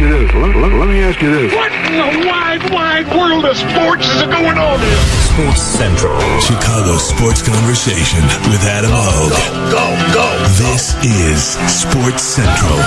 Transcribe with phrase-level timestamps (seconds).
[0.00, 0.32] you this.
[0.32, 1.52] Let, let, let me ask you this.
[1.54, 5.02] What in the wide, wide world of sports is going on here?
[5.28, 6.16] Sports Central.
[6.40, 9.36] Chicago Sports Conversation with Adam Hoge.
[9.68, 9.84] Go,
[10.16, 10.24] go.
[10.56, 12.80] This is Sports Central.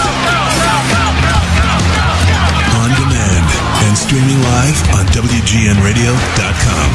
[2.81, 3.45] On demand
[3.85, 6.89] and streaming live on WGNRadio.com.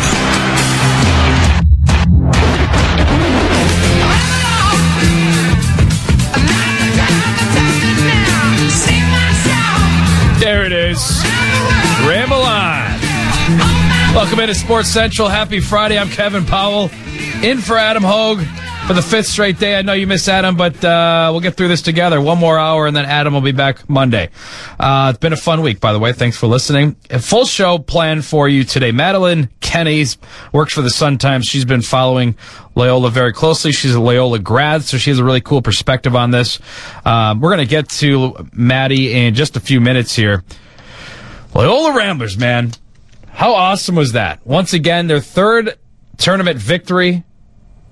[12.08, 13.00] Ramble on.
[14.14, 15.28] Welcome into Sports Central.
[15.28, 15.96] Happy Friday.
[15.98, 16.90] I'm Kevin Powell,
[17.42, 18.44] in for Adam Hoge
[18.88, 19.78] for the fifth straight day.
[19.78, 22.20] I know you miss Adam, but uh, we'll get through this together.
[22.20, 24.30] One more hour, and then Adam will be back Monday.
[24.80, 26.12] Uh, it's been a fun week, by the way.
[26.12, 26.96] Thanks for listening.
[27.10, 28.90] A full show planned for you today.
[28.90, 30.18] Madeline Kenney's
[30.52, 31.46] works for the Sun Times.
[31.46, 32.34] She's been following
[32.74, 33.70] Loyola very closely.
[33.70, 36.58] She's a Loyola grad, so she has a really cool perspective on this.
[37.04, 40.42] Um, we're going to get to Maddie in just a few minutes here.
[41.54, 42.72] Loyola Ramblers, man.
[43.28, 44.44] How awesome was that?
[44.46, 45.78] Once again, their third
[46.16, 47.24] tournament victory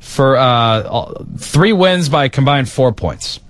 [0.00, 3.41] for uh, three wins by combined four points.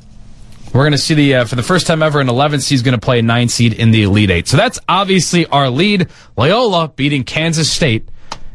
[0.73, 2.83] We're going to see the, uh, for the first time ever, an 11 seed is
[2.83, 4.49] going to play a nine seed in the Elite Eight.
[4.49, 6.09] So that's obviously our lead.
[6.37, 8.09] Loyola beating Kansas State,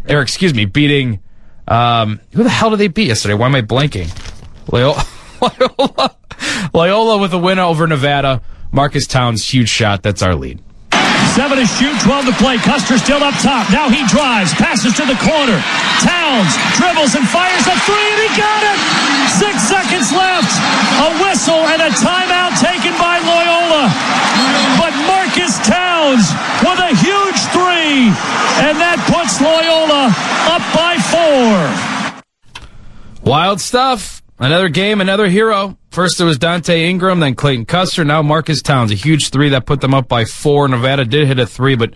[0.07, 1.19] or excuse me, beating,
[1.67, 3.33] um, who the hell did they beat yesterday?
[3.33, 4.09] Why am I blanking?
[4.71, 5.03] Loyola,
[5.41, 6.15] Loyola,
[6.73, 8.41] Loyola with a win over Nevada.
[8.71, 10.03] Marques Townes, huge shot.
[10.03, 10.61] That's our lead.
[11.37, 12.57] Seven to shoot, 12 to play.
[12.57, 13.71] Custer still up top.
[13.71, 15.57] Now he drives, passes to the corner.
[16.03, 18.79] Townes dribbles and fires a three, and he got it.
[19.39, 20.51] Six seconds left.
[21.07, 23.87] A whistle and a timeout taken by Loyola.
[24.75, 26.27] But Marques Townes
[26.59, 28.11] with a huge three,
[28.67, 30.11] and that puts Loyola
[30.51, 31.71] up by four.
[33.23, 34.10] Wild stuff.
[34.41, 35.77] Another game, another hero.
[35.91, 38.91] First it was Donte Ingram, then Clayton Custer, now Marques Townes.
[38.91, 40.67] A huge three that put them up by four.
[40.67, 41.93] Nevada did hit a three, but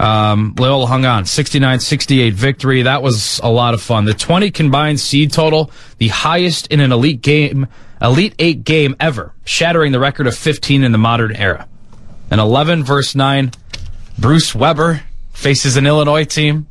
[0.00, 1.22] um, Loyola hung on.
[1.22, 2.82] 69-68 victory.
[2.82, 4.04] That was a lot of fun.
[4.04, 7.68] The 20 combined seed total, the highest in an elite game,
[8.02, 11.68] elite eight game ever, shattering the record of 15 in the modern era.
[12.32, 13.52] An 11 verse 9,
[14.18, 15.02] Bruce Weber
[15.34, 16.66] faces an Illinois team.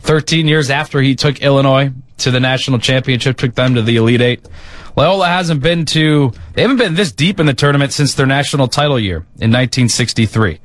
[0.00, 4.20] 13 years after he took Illinois to the national championship, took them to the Elite
[4.20, 4.48] Eight.
[4.96, 8.68] Loyola hasn't been to, they haven't been this deep in the tournament since their national
[8.68, 10.58] title year in 1963.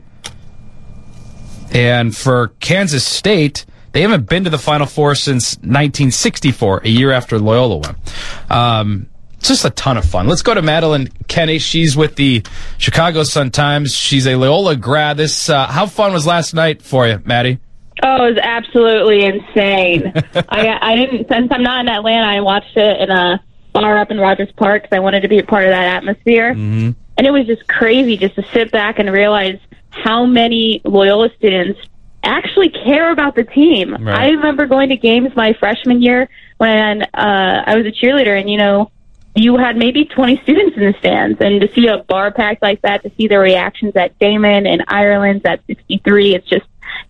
[1.71, 7.11] And for Kansas State, they haven't been to the Final Four since 1964, a year
[7.11, 7.95] after Loyola won.
[8.49, 9.07] Um,
[9.39, 10.27] just a ton of fun.
[10.27, 11.59] Let's go to Madeline Kenney.
[11.59, 12.43] She's with the
[12.77, 13.93] Chicago Sun Times.
[13.93, 15.17] She's a Loyola grad.
[15.17, 17.59] This, uh, how fun was last night for you, Maddie?
[18.01, 20.11] Oh, it was absolutely insane.
[20.49, 22.25] I I didn't since I'm not in Atlanta.
[22.25, 23.43] I watched it in a
[23.73, 26.53] bar up in Rogers Park because I wanted to be a part of that atmosphere.
[26.53, 26.91] Mm-hmm.
[27.17, 29.59] And it was just crazy just to sit back and realize
[29.89, 31.79] how many Loyola students
[32.23, 33.93] actually care about the team.
[33.93, 34.15] Right.
[34.15, 38.49] I remember going to games my freshman year when uh, I was a cheerleader, and
[38.49, 38.91] you know,
[39.35, 42.81] you had maybe 20 students in the stands, and to see a bar packed like
[42.81, 46.65] that, to see the reactions at Damen and Ireland's at 63, it's just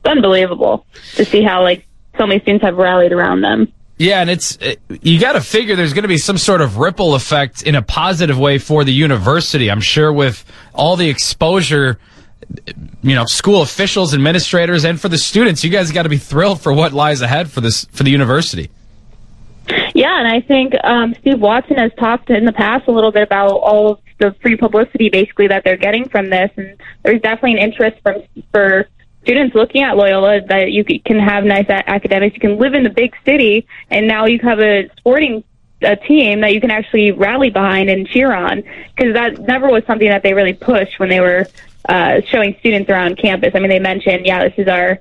[0.05, 1.85] unbelievable to see how like
[2.17, 3.71] so many students have rallied around them.
[3.97, 4.57] Yeah, and it's
[5.01, 7.81] you got to figure there's going to be some sort of ripple effect in a
[7.81, 9.69] positive way for the university.
[9.69, 10.43] I'm sure with
[10.73, 11.99] all the exposure,
[13.03, 16.59] you know, school officials, administrators, and for the students, you guys got to be thrilled
[16.59, 18.71] for what lies ahead for this for the university.
[19.93, 23.23] Yeah, and I think um, Steve Watson has talked in the past a little bit
[23.23, 27.53] about all of the free publicity basically that they're getting from this, and there's definitely
[27.53, 28.87] an interest from for
[29.23, 32.89] students looking at Loyola that you can have nice academics, you can live in the
[32.89, 35.43] big city, and now you have a sporting
[35.81, 38.63] a team that you can actually rally behind and cheer on
[38.95, 41.45] because that never was something that they really pushed when they were
[41.89, 43.51] uh, showing students around campus.
[43.53, 44.99] I mean, they mentioned, yeah, this is our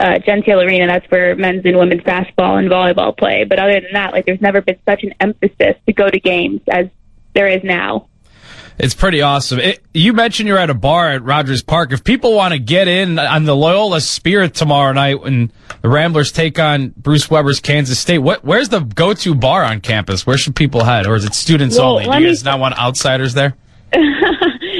[0.00, 0.86] uh, Gentile Arena.
[0.86, 3.44] That's where men's and women's basketball and volleyball play.
[3.44, 6.60] But other than that, like, there's never been such an emphasis to go to games
[6.70, 6.86] as
[7.34, 8.08] there is now.
[8.78, 9.60] It's pretty awesome.
[9.60, 11.92] It, you mentioned you're at a bar at Rogers Park.
[11.92, 15.52] If people want to get in on the Loyola spirit tomorrow night when
[15.82, 20.26] the Ramblers take on Bruce Weber's Kansas State, what where's the go-to bar on campus?
[20.26, 22.04] Where should people head, or is it students Well, only?
[22.04, 23.54] Do you me- guys not want outsiders there?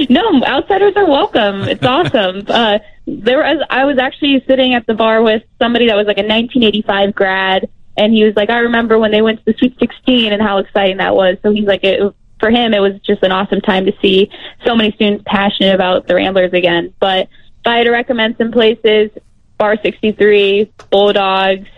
[0.08, 1.62] no, outsiders are welcome.
[1.62, 2.46] It's awesome.
[2.52, 6.18] Uh, there was I was actually sitting at the bar with somebody that was like
[6.18, 9.76] a 1985 grad, and he was like, I remember when they went to the Sweet
[9.80, 11.36] 16 and how exciting that was.
[11.42, 12.00] So he's like, it,
[12.42, 14.28] for him, it was just an awesome time to see
[14.66, 16.92] so many students passionate about the Ramblers again.
[16.98, 19.10] But if I had to recommend some places,
[19.58, 21.68] Bar 63, Bulldogs,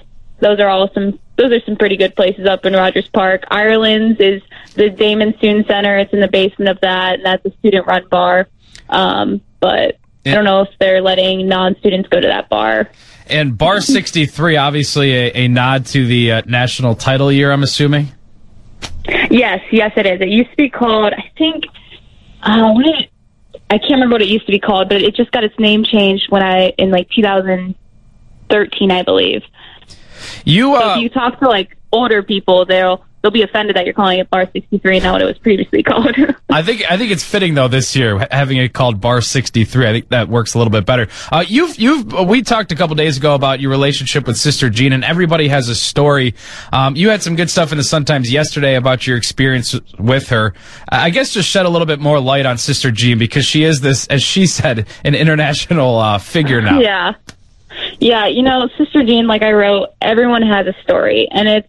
[0.41, 3.43] those are all some those are some pretty good places up in Rogers Park.
[3.51, 4.41] Ireland's is
[4.75, 5.99] the Damen Student Center.
[5.99, 8.49] It's in the basement of that, and that's a student run bar.
[8.89, 12.89] Um, but I don't know if they're letting non-students go to that bar.
[13.27, 18.13] And Bar 63, obviously a, a nod to the uh, national title year, I'm assuming.
[19.31, 20.21] Yes, yes, it is.
[20.21, 21.65] It used to be called, I think,
[22.43, 23.11] uh, it,
[23.71, 25.85] I can't remember what it used to be called, but it just got its name
[25.85, 29.43] changed when I in like 2013, I believe.
[30.45, 33.87] You, So uh, if you talk to like older people, they'll they'll be offended that
[33.87, 36.15] you're calling it Bar 63 and not what it was previously called.
[36.51, 39.89] I think I think it's fitting though this year having it called Bar 63.
[39.89, 41.09] I think that works a little bit better.
[41.33, 44.93] Uh, you've you've we talked a couple days ago about your relationship with Sister Jean,
[44.93, 46.35] and everybody has a story.
[46.71, 50.29] Um, you had some good stuff in the Sun Times yesterday about your experience with
[50.29, 50.53] her.
[50.91, 53.81] I guess just shed a little bit more light on Sister Jean because she is
[53.81, 56.79] this, as she said, an international uh, figure now.
[56.79, 57.15] Yeah.
[57.99, 61.69] Yeah, you know, Sister Jean, like I wrote, everyone has a story, and it's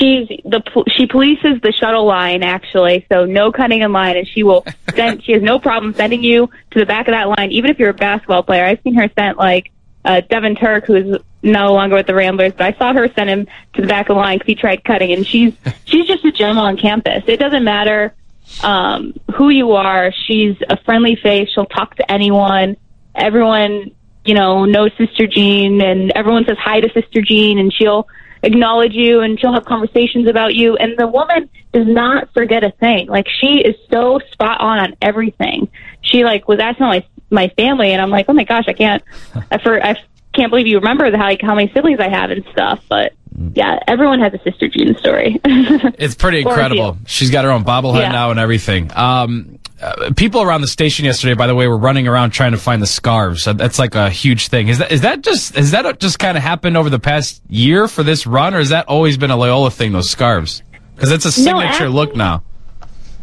[0.00, 0.62] she's the
[0.96, 4.64] she polices the shuttle line actually, so no cutting in line, and she will
[4.94, 5.22] send.
[5.22, 7.90] she has no problem sending you to the back of that line, even if you're
[7.90, 8.64] a basketball player.
[8.64, 9.70] I've seen her sent like
[10.04, 13.46] uh, Devin Turk, who's no longer with the Ramblers, but I saw her send him
[13.74, 15.54] to the back of the line because he tried cutting, and she's
[15.84, 17.24] she's just a gem on campus.
[17.26, 18.14] It doesn't matter
[18.62, 20.12] um, who you are.
[20.26, 21.48] She's a friendly face.
[21.54, 22.76] She'll talk to anyone.
[23.14, 23.90] Everyone,
[24.24, 28.08] you know, knows Sister Jean, and everyone says hi to Sister Jean, and she'll
[28.42, 30.76] acknowledge you, and she'll have conversations about you.
[30.76, 33.08] And the woman does not forget a thing.
[33.08, 35.68] Like she is so spot on on everything.
[36.02, 39.02] She like was asking my my family, and I'm like, oh my gosh, I can't,
[39.50, 39.94] I for I
[40.34, 43.12] can't believe you remember the, how like how many siblings I have and stuff, but.
[43.54, 45.40] Yeah, everyone has a Sister Jean story.
[45.44, 46.98] It's pretty incredible.
[47.06, 48.12] She's got her own bobblehead Yeah.
[48.12, 48.90] now and everything.
[48.94, 52.58] Um, uh, people around the station yesterday, by the way, were running around trying to
[52.58, 53.46] find the scarves.
[53.46, 54.68] Uh, That's like a huge thing.
[54.68, 57.88] Is that is that just is that just kind of happened over the past year
[57.88, 59.92] for this run, or has that always been a Loyola thing?
[59.92, 60.62] Those scarves,
[60.94, 62.42] because it's a No, signature actually- look now.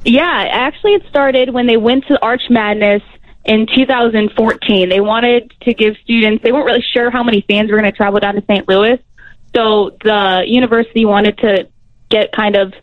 [0.06, 3.02] Yeah, actually, it started when they went to Arch Madness
[3.44, 4.90] in 2014.
[4.90, 7.96] They wanted to give students, they weren't really sure how many fans were going to
[7.98, 8.68] travel down to St.
[8.70, 9.00] Louis.
[9.56, 11.68] So the university wanted to
[12.10, 12.74] get kind of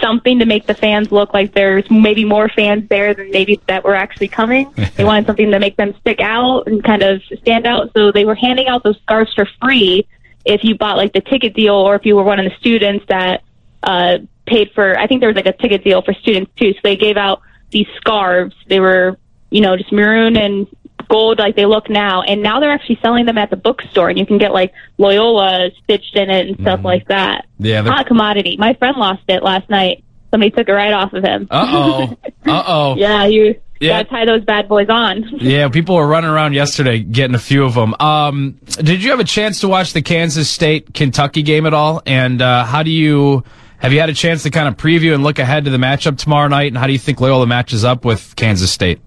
[0.00, 3.84] something to make the fans look like there's maybe more fans there than maybe that
[3.84, 4.72] were actually coming.
[4.96, 7.90] they wanted something to make them stick out and kind of stand out.
[7.94, 10.06] So they were handing out those scarves for free
[10.44, 13.04] if you bought like the ticket deal or if you were one of the students
[13.08, 13.42] that
[13.82, 14.98] uh, paid for.
[14.98, 16.72] I think there was like a ticket deal for students too.
[16.72, 18.54] So they gave out these scarves.
[18.68, 19.18] They were,
[19.50, 20.66] you know, just maroon and
[21.10, 22.22] gold like they look now.
[22.22, 25.70] And now they're actually selling them at the bookstore, and you can get like Loyola
[25.84, 27.46] stitched in it and stuff like that.
[27.58, 28.56] Yeah, they're- hot commodity.
[28.58, 30.04] My friend lost it last night.
[30.30, 31.48] Somebody took it right off of him.
[31.50, 32.16] Uh oh,
[32.50, 32.94] uh oh.
[32.96, 34.02] yeah, you Yeah.
[34.04, 35.24] gotta tie those bad boys on.
[35.40, 37.94] Yeah, people were running around yesterday getting a few of them.
[37.98, 42.00] Um, did you have a chance to watch the Kansas State Kentucky game at all?
[42.06, 43.42] And uh, how do you
[43.78, 46.16] have you had a chance to kind of preview and look ahead to the matchup
[46.18, 46.68] tomorrow night?
[46.68, 49.00] And how do you think Loyola matches up with Kansas State?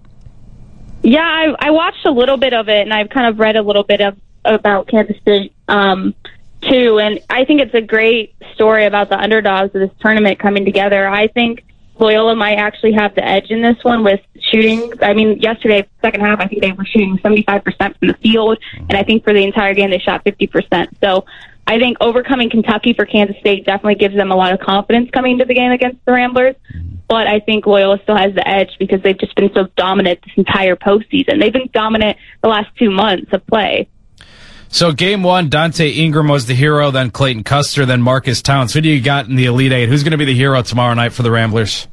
[1.04, 3.62] Yeah, I, I watched a little bit of it, and I've kind of read a
[3.62, 6.14] little bit of about Kansas State um,
[6.62, 6.98] too.
[6.98, 11.06] And I think it's a great story about the underdogs of this tournament coming together.
[11.06, 11.62] I think
[11.98, 14.20] Loyola might actually have the edge in this one with
[14.50, 14.94] shooting.
[15.02, 18.58] I mean, yesterday, second half, I think they were shooting 75% from the field,
[18.88, 20.88] and I think for the entire game they shot 50%.
[21.02, 21.26] So
[21.66, 25.32] I think overcoming Kentucky for Kansas State definitely gives them a lot of confidence coming
[25.32, 26.56] into the game against the Ramblers.
[27.08, 30.34] But I think Loyola still has the edge because they've just been so dominant this
[30.36, 31.40] entire postseason.
[31.40, 33.88] They've been dominant the last two months of play.
[34.68, 38.72] So game one, Donte Ingram was the hero, then Clayton Custer, then Marques Townes.
[38.72, 39.88] Who do you got in the Elite Eight?
[39.88, 41.86] Who's going to be the hero tomorrow night for the Ramblers?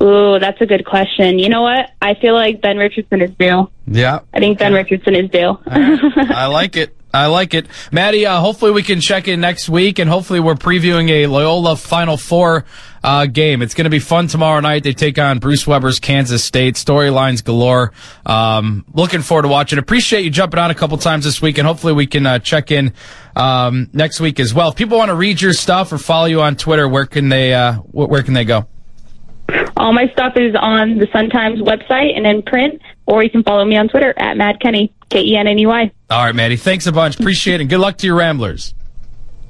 [0.00, 1.38] Ooh, that's a good question.
[1.38, 1.90] You know what?
[2.00, 3.68] I feel like Ben Richardson is due.
[3.86, 5.58] Yeah, I think Ben Richardson is due.
[5.66, 6.96] I like it.
[7.12, 7.66] I like it.
[7.90, 11.74] Maddie, uh, hopefully we can check in next week and hopefully we're previewing a Loyola
[11.76, 12.66] Final Four
[13.02, 13.62] uh, game.
[13.62, 14.84] It's going to be fun tomorrow night.
[14.84, 16.74] They take on Bruce Weber's Kansas State.
[16.74, 17.92] Storylines galore.
[18.26, 19.78] Um, looking forward to watching.
[19.78, 22.70] Appreciate you jumping on a couple times this week and hopefully we can uh, check
[22.70, 22.92] in
[23.34, 24.68] um, next week as well.
[24.68, 27.54] If people want to read your stuff or follow you on Twitter, where can they,
[27.54, 28.66] uh, wh- where can they go?
[29.78, 33.42] All my stuff is on the Sun Times website and in print, or you can
[33.42, 35.90] follow me on Twitter at Mad Kenney, K E N N E Y.
[36.10, 36.56] All right, Maddie.
[36.56, 37.18] Thanks a bunch.
[37.18, 37.64] Appreciate it.
[37.64, 38.74] Good luck to your Ramblers.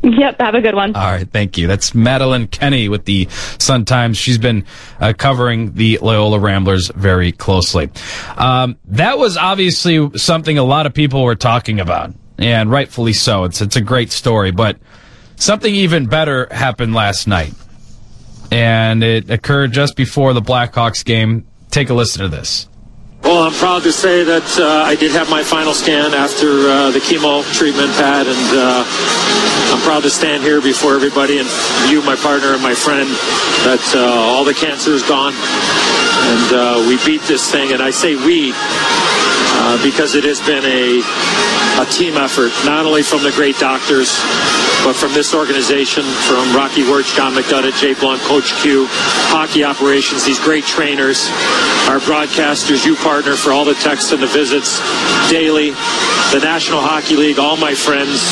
[0.00, 0.94] Yep, have a good one.
[0.94, 1.66] All right, thank you.
[1.66, 3.26] That's Madeline Kenney with the
[3.58, 4.16] Sun Times.
[4.16, 4.64] She's been
[5.00, 7.90] uh, covering the Loyola Ramblers very closely.
[8.36, 13.42] Um, that was obviously something a lot of people were talking about, and rightfully so.
[13.42, 14.78] It's it's a great story, but
[15.34, 17.54] something even better happened last night,
[18.52, 21.44] and it occurred just before the Blackhawks game.
[21.70, 22.68] Take a listen to this.
[23.22, 26.90] Well, I'm proud to say that uh, I did have my final scan after uh,
[26.90, 28.84] the chemo treatment, Pat, and uh,
[29.74, 31.48] I'm proud to stand here before everybody and
[31.90, 33.08] you, my partner, and my friend,
[33.66, 37.72] that uh, all the cancer is gone, and uh, we beat this thing.
[37.72, 38.54] And I say we.
[39.68, 41.04] Uh, because it has been a,
[41.76, 44.16] a team effort, not only from the great doctors,
[44.80, 48.88] but from this organization, from Rocky Wirtz, John McDonough, Jay Blunk, Coach Q,
[49.28, 51.28] hockey operations, these great trainers,
[51.84, 54.80] our broadcasters, you partner for all the texts and the visits
[55.28, 55.76] daily,
[56.32, 58.24] the National Hockey League, all my friends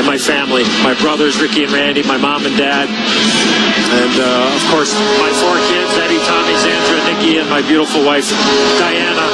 [0.00, 4.64] and my family, my brothers, Ricky and Randy, my mom and dad, and uh, of
[4.72, 8.32] course my four kids, Eddie, Tommy, Sandra, Nikki, and my beautiful wife,
[8.80, 9.25] Diana.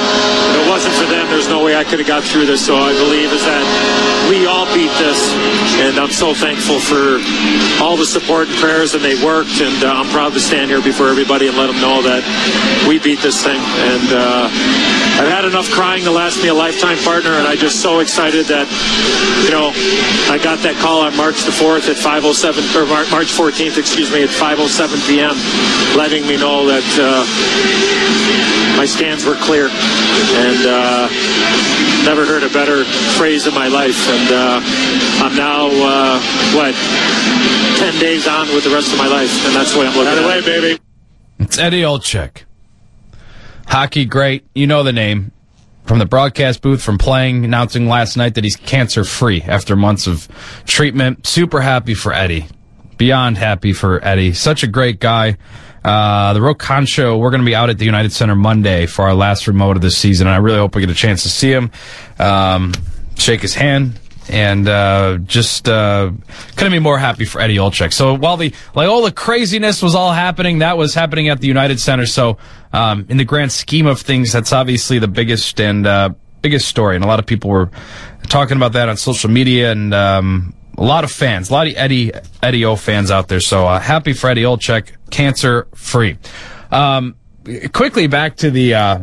[0.62, 2.64] It wasn't for them, there's no way I could have got through this.
[2.64, 3.66] So I believe is that
[4.30, 5.18] we all beat this,
[5.82, 7.18] and I'm so thankful for
[7.82, 10.80] all the support and prayers, and they worked, and uh, I'm proud to stand here
[10.80, 12.22] before everybody and let them know that
[12.88, 13.58] we beat this thing.
[13.58, 14.46] And uh,
[15.18, 18.46] I've had enough crying to last me a lifetime partner, and I'm just so excited
[18.46, 18.66] that,
[19.44, 19.70] you know,
[20.32, 24.10] I got that call on March the 4th at 5:07 or Mar- March 14th, excuse
[24.10, 25.36] me, at 5:07 p.m.,
[25.96, 27.22] letting me know that uh,
[28.76, 31.06] my scans were clear, and uh,
[32.04, 34.08] never heard a better phrase in my life.
[34.08, 34.60] And uh,
[35.22, 36.18] I'm now uh,
[36.56, 36.74] what
[37.78, 40.12] 10 days on with the rest of my life, and that's the way I'm looking
[40.12, 40.22] at it.
[40.22, 40.82] By the way, baby.
[41.38, 42.44] It's Eddie Olczyk.
[43.66, 44.44] Hockey great.
[44.54, 45.32] You know the name.
[45.84, 50.06] From the broadcast booth, from playing, announcing last night that he's cancer free after months
[50.06, 50.28] of
[50.64, 51.26] treatment.
[51.26, 52.46] Super happy for Eddie.
[52.98, 54.32] Beyond happy for Eddie.
[54.32, 55.36] Such a great guy.
[55.84, 58.86] Uh, the Roe Conn show, we're going to be out at the United Center Monday
[58.86, 60.28] for our last remote of the season.
[60.28, 61.72] And I really hope we get a chance to see him,
[62.20, 62.72] um,
[63.16, 63.98] shake his hand,
[64.32, 66.10] and uh, just uh,
[66.56, 67.92] couldn't be more happy for Eddie Olczyk.
[67.92, 71.46] So while the like all the craziness was all happening, that was happening at the
[71.46, 72.06] United Center.
[72.06, 72.38] So
[72.72, 76.10] um, in the grand scheme of things, that's obviously the biggest and uh,
[76.40, 77.70] biggest story, and a lot of people were
[78.28, 79.94] talking about that on social media and.
[79.94, 82.12] Um, a lot of fans, a lot of Eddie
[82.42, 83.40] Eddie O fans out there.
[83.40, 86.16] So uh, happy for Eddie Olczyk, cancer free.
[86.70, 87.14] Um,
[87.74, 89.02] quickly back to the uh,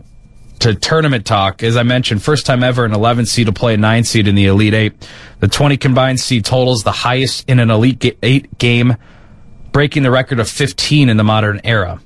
[0.60, 1.64] to tournament talk.
[1.64, 4.36] As I mentioned, first time ever an 11 seed to play a 9 seed in
[4.36, 5.10] the Elite 8.
[5.40, 8.96] The 20 combined seed totals the highest in an Elite 8 game,
[9.72, 12.02] breaking the record of 15 in the modern era.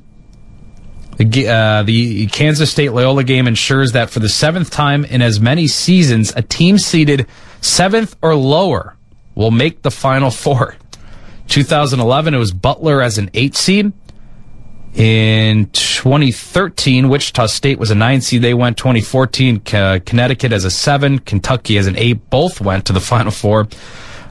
[1.18, 5.40] The, uh, the Kansas State Loyola game ensures that for the seventh time in as
[5.40, 7.28] many seasons, a team seeded
[7.62, 8.96] seventh or lower
[9.36, 10.76] will make the Final Four.
[11.50, 13.94] 2011, it was Butler as an eight seed.
[14.96, 18.44] In 2013, Wichita State was a nine seed.
[18.44, 22.30] They went 2014, Ca- Connecticut as a seven, Kentucky as an eight.
[22.30, 23.68] Both went to the Final Four.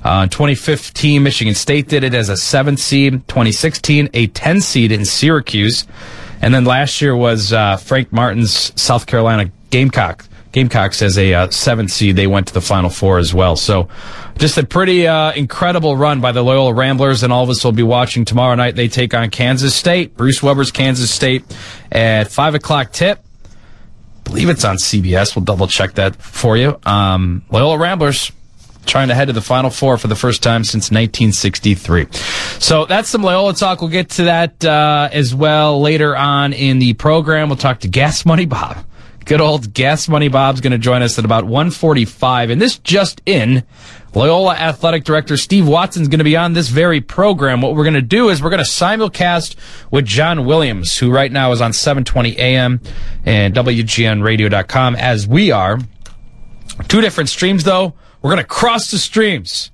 [0.04, 3.26] Uh, 2015, Michigan State did it as a seven seed.
[3.28, 5.86] 2016, a 10 seed in Syracuse.
[6.40, 10.24] And then last year was uh, Frank Martin's South Carolina Gamecock.
[10.52, 12.16] Gamecocks as a uh, seven seed.
[12.16, 13.56] They went to the Final Four as well.
[13.56, 13.88] So
[14.38, 17.72] just a pretty uh, incredible run by the Loyola Ramblers, and all of us will
[17.72, 18.76] be watching tomorrow night.
[18.76, 21.44] They take on Kansas State, Bruce Weber's Kansas State
[21.90, 23.24] at five o'clock tip.
[24.24, 25.34] believe it's on CBS.
[25.34, 26.78] We'll double check that for you.
[26.84, 28.30] Um, Loyola Ramblers
[28.84, 32.08] trying to head to the Final Four for the first time since 1963.
[32.58, 33.80] So that's some Loyola talk.
[33.80, 37.48] We'll get to that uh, as well later on in the program.
[37.48, 38.84] We'll talk to Gas Money Bob.
[39.24, 42.50] Good old Gas Money Bob's going to join us at about 145.
[42.50, 43.64] And this just in,
[44.14, 47.60] Loyola Athletic Director Steve Watson's going to be on this very program.
[47.60, 49.56] What we're going to do is we're going to simulcast
[49.90, 52.80] with John Williams, who right now is on 720 AM
[53.24, 55.78] and WGNradio.com as we are.
[56.88, 57.94] Two different streams though.
[58.20, 59.71] We're going to cross the streams.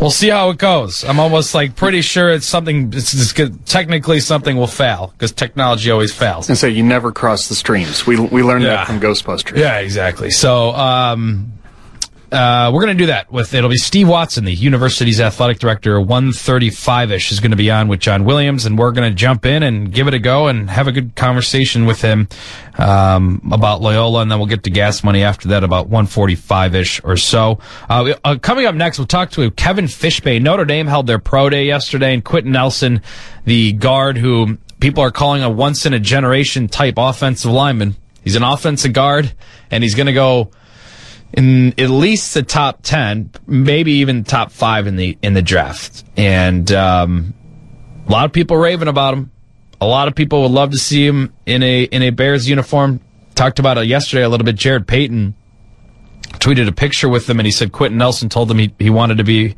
[0.00, 1.04] We'll see how it goes.
[1.04, 2.92] I'm almost like pretty sure it's something.
[2.94, 6.48] It's, it's good- technically something will fail because technology always fails.
[6.48, 8.06] And so you never cross the streams.
[8.06, 8.76] We we learned Yeah.
[8.76, 9.56] that from Ghostbusters.
[9.58, 10.30] Yeah, exactly.
[10.30, 11.52] So, um,
[12.32, 16.00] uh, we're going to do that with it'll be Steve Watson, the university's athletic director.
[16.00, 19.14] One thirty-five ish is going to be on with John Williams, and we're going to
[19.14, 22.28] jump in and give it a go and have a good conversation with him
[22.78, 26.74] um, about Loyola, and then we'll get to gas money after that about one forty-five
[26.74, 27.58] ish or so.
[27.88, 30.42] Uh, uh, coming up next, we'll talk to Kevin Fishbain.
[30.42, 33.02] Notre Dame held their pro day yesterday, and Quenton Nelson,
[33.44, 37.96] the guard who people are calling a once in a generation type offensive lineman.
[38.22, 39.32] He's an offensive guard,
[39.70, 40.50] and he's going to go
[41.32, 46.04] in at least the top ten, maybe even top five in the in the draft.
[46.16, 47.34] And um,
[48.06, 49.30] a lot of people raving about him.
[49.80, 53.00] A lot of people would love to see him in a in a Bears uniform.
[53.34, 54.56] Talked about it yesterday a little bit.
[54.56, 55.34] Jarrett Payton
[56.38, 59.18] tweeted a picture with him, and he said Quenton Nelson told him he, he wanted
[59.18, 59.54] to be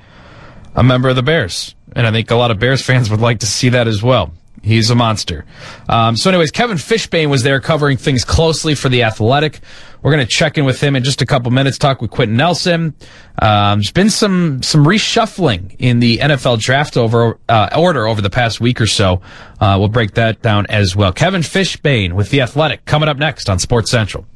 [0.75, 3.41] a member of the Bears, and I think a lot of Bears fans would like
[3.41, 4.33] to see that as well.
[4.69, 5.47] He's a monster.
[5.89, 9.61] Um, so, anyways, Kevin Fishbain was there covering things closely for the Athletic.
[10.03, 11.79] We're going to check in with him in just a couple minutes.
[11.79, 12.95] Talk with Quenton Nelson.
[13.41, 18.29] Um, there's been some some reshuffling in the NFL draft over uh, order over the
[18.29, 19.23] past week or so.
[19.59, 21.13] Uh, we'll break that down as well.
[21.13, 24.27] Kevin Fishbain with the Athletic coming up next on Sports Central.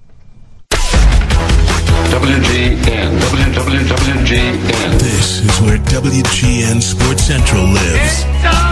[2.12, 3.19] WGN.
[3.21, 4.99] WWWGN.
[4.99, 8.72] This is where WGN Sports Central lives.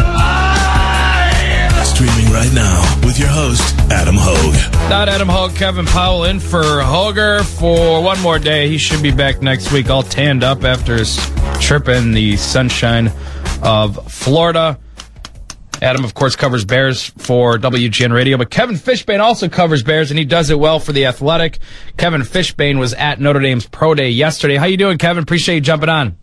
[2.01, 4.73] Streaming right now with your host, Adam Hoge.
[4.89, 8.69] Not Adam Hoge, Kevin Powell in for Hoger for one more day.
[8.69, 11.19] He should be back next week, all tanned up after his
[11.61, 13.13] trip in the sunshine
[13.63, 14.79] of Florida.
[15.83, 20.19] Adam, of course, covers Bears for WGN Radio, but Kevin Fishbain also covers Bears, and
[20.19, 21.59] he does it well for the Athletic.
[21.99, 24.57] Kevin Fishbain was at Notre Dame's Pro Day yesterday.
[24.57, 25.23] How you doing, Kevin?
[25.23, 26.17] Appreciate you jumping on.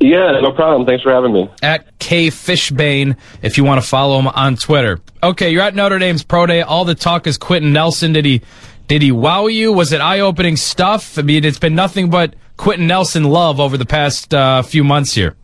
[0.00, 0.86] Yeah, no problem.
[0.86, 1.50] Thanks for having me.
[1.62, 5.00] At K Fishbain, if you want to follow him on Twitter.
[5.22, 6.62] Okay, you're at Notre Dame's Pro Day.
[6.62, 8.12] All the talk is Quenton Nelson.
[8.12, 8.42] Did he
[8.88, 9.72] did he wow you?
[9.72, 11.18] Was it eye opening stuff?
[11.18, 15.14] I mean, it's been nothing but Quenton Nelson love over the past uh, few months
[15.14, 15.36] here.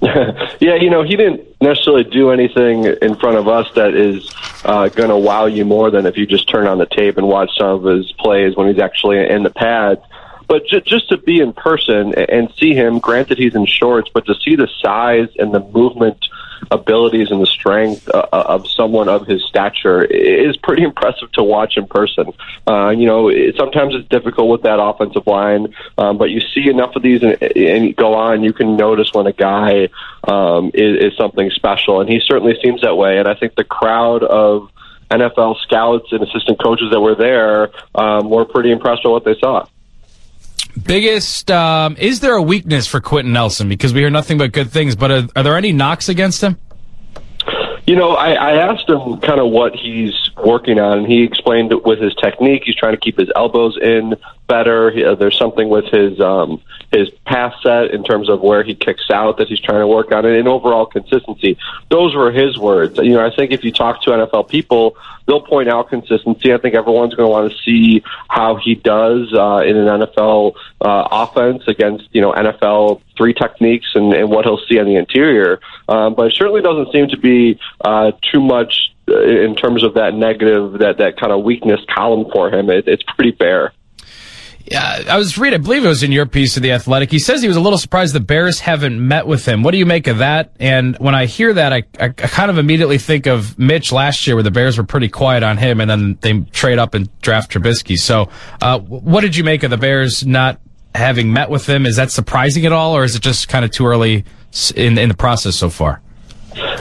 [0.00, 4.32] yeah, you know, he didn't necessarily do anything in front of us that is
[4.64, 7.26] uh, going to wow you more than if you just turn on the tape and
[7.26, 10.00] watch some of his plays when he's actually in the pads.
[10.48, 14.26] But ju- just to be in person and see him, granted he's in shorts, but
[14.26, 16.26] to see the size and the movement
[16.70, 21.76] abilities and the strength uh, of someone of his stature is pretty impressive to watch
[21.76, 22.32] in person.
[22.66, 26.68] Uh, you know, it, sometimes it's difficult with that offensive line, um, but you see
[26.68, 29.88] enough of these and, and go on, you can notice when a guy
[30.26, 33.18] um, is, is something special, and he certainly seems that way.
[33.18, 34.70] And I think the crowd of
[35.10, 39.38] NFL scouts and assistant coaches that were there um, were pretty impressed with what they
[39.38, 39.66] saw.
[40.82, 43.68] Biggest, um, is there a weakness for Quenton Nelson?
[43.68, 46.56] Because we hear nothing but good things, but are, are there any knocks against him?
[47.88, 51.72] You know, I, I asked him kind of what he's working on, and he explained
[51.72, 52.64] it with his technique.
[52.66, 54.14] He's trying to keep his elbows in
[54.46, 54.90] better.
[54.90, 56.60] He, uh, there's something with his um,
[56.92, 60.12] his pass set in terms of where he kicks out that he's trying to work
[60.12, 61.56] on, and, and overall consistency.
[61.88, 62.98] Those were his words.
[62.98, 66.52] You know, I think if you talk to NFL people, they'll point out consistency.
[66.52, 70.56] I think everyone's going to want to see how he does uh, in an NFL
[70.82, 74.96] uh, offense against you know NFL three techniques and, and what he'll see on the
[74.96, 75.60] interior.
[75.88, 79.94] Um, but it certainly doesn't seem to be uh, too much uh, in terms of
[79.94, 82.70] that negative, that that kind of weakness column for him.
[82.70, 83.72] It, it's pretty fair.
[84.70, 87.10] Yeah, I was reading, I believe it was in your piece of The Athletic.
[87.10, 89.62] He says he was a little surprised the Bears haven't met with him.
[89.62, 90.52] What do you make of that?
[90.60, 94.36] And when I hear that, I, I kind of immediately think of Mitch last year
[94.36, 97.50] where the Bears were pretty quiet on him and then they trade up and draft
[97.50, 97.98] Trubisky.
[97.98, 98.28] So,
[98.60, 100.60] uh, what did you make of the Bears not
[100.94, 101.86] having met with him?
[101.86, 104.24] Is that surprising at all or is it just kind of too early
[104.74, 106.00] in, in the process so far?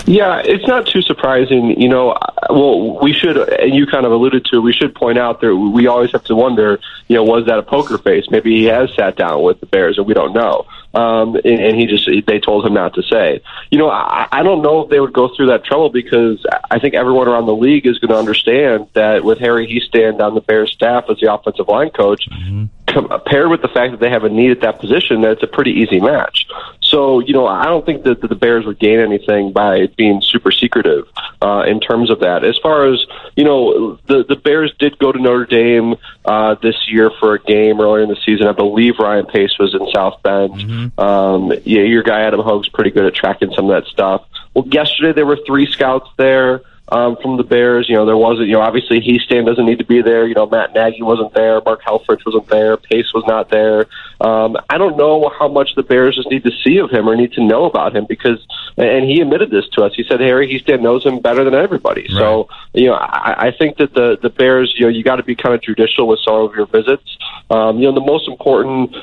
[0.05, 1.79] Yeah, it's not too surprising.
[1.79, 2.17] You know,
[2.49, 5.87] well, we should, and you kind of alluded to, we should point out that we
[5.87, 8.25] always have to wonder, you know, was that a poker face?
[8.29, 10.65] Maybe he has sat down with the Bears, and we don't know.
[10.93, 13.41] Um, and, and he just, they told him not to say.
[13.69, 16.79] You know, I, I don't know if they would go through that trouble because I
[16.79, 20.41] think everyone around the league is going to understand that with Harry Hiestand on the
[20.41, 23.15] Bears staff as the offensive line coach, mm-hmm.
[23.29, 25.47] paired with the fact that they have a need at that position, that it's a
[25.47, 26.47] pretty easy match.
[26.87, 30.51] So, you know, I don't think that the Bears would gain anything by being super
[30.51, 31.05] secretive
[31.41, 32.45] uh, in terms of that.
[32.45, 36.75] As far as, you know, the, the Bears did go to Notre Dame uh, this
[36.89, 38.47] year for a game earlier in the season.
[38.47, 40.53] I believe Ryan Pace was in South Bend.
[40.53, 40.99] Mm-hmm.
[40.99, 44.25] Um, yeah, your guy Adam Hoge's pretty good at tracking some of that stuff.
[44.53, 47.89] Well, yesterday there were three scouts there um, from the Bears.
[47.89, 50.27] You know, there wasn't, you know, obviously Hiestand doesn't need to be there.
[50.27, 51.61] You know, Matt Nagy wasn't there.
[51.61, 52.77] Mark Helfrich wasn't there.
[52.77, 53.87] Pace was not there.
[54.19, 57.15] Um, I don't know how much the Bears just need to see of him or
[57.15, 58.45] need to know about him because,
[58.77, 59.93] and he admitted this to us.
[59.95, 62.01] He said Harry Hiestand knows him better than everybody.
[62.03, 62.11] Right.
[62.11, 65.23] So, you know, I, I think that the, the Bears, you know, you got to
[65.23, 67.17] be kind of judicial with some of your visits.
[67.49, 68.95] Um, you know, the most important,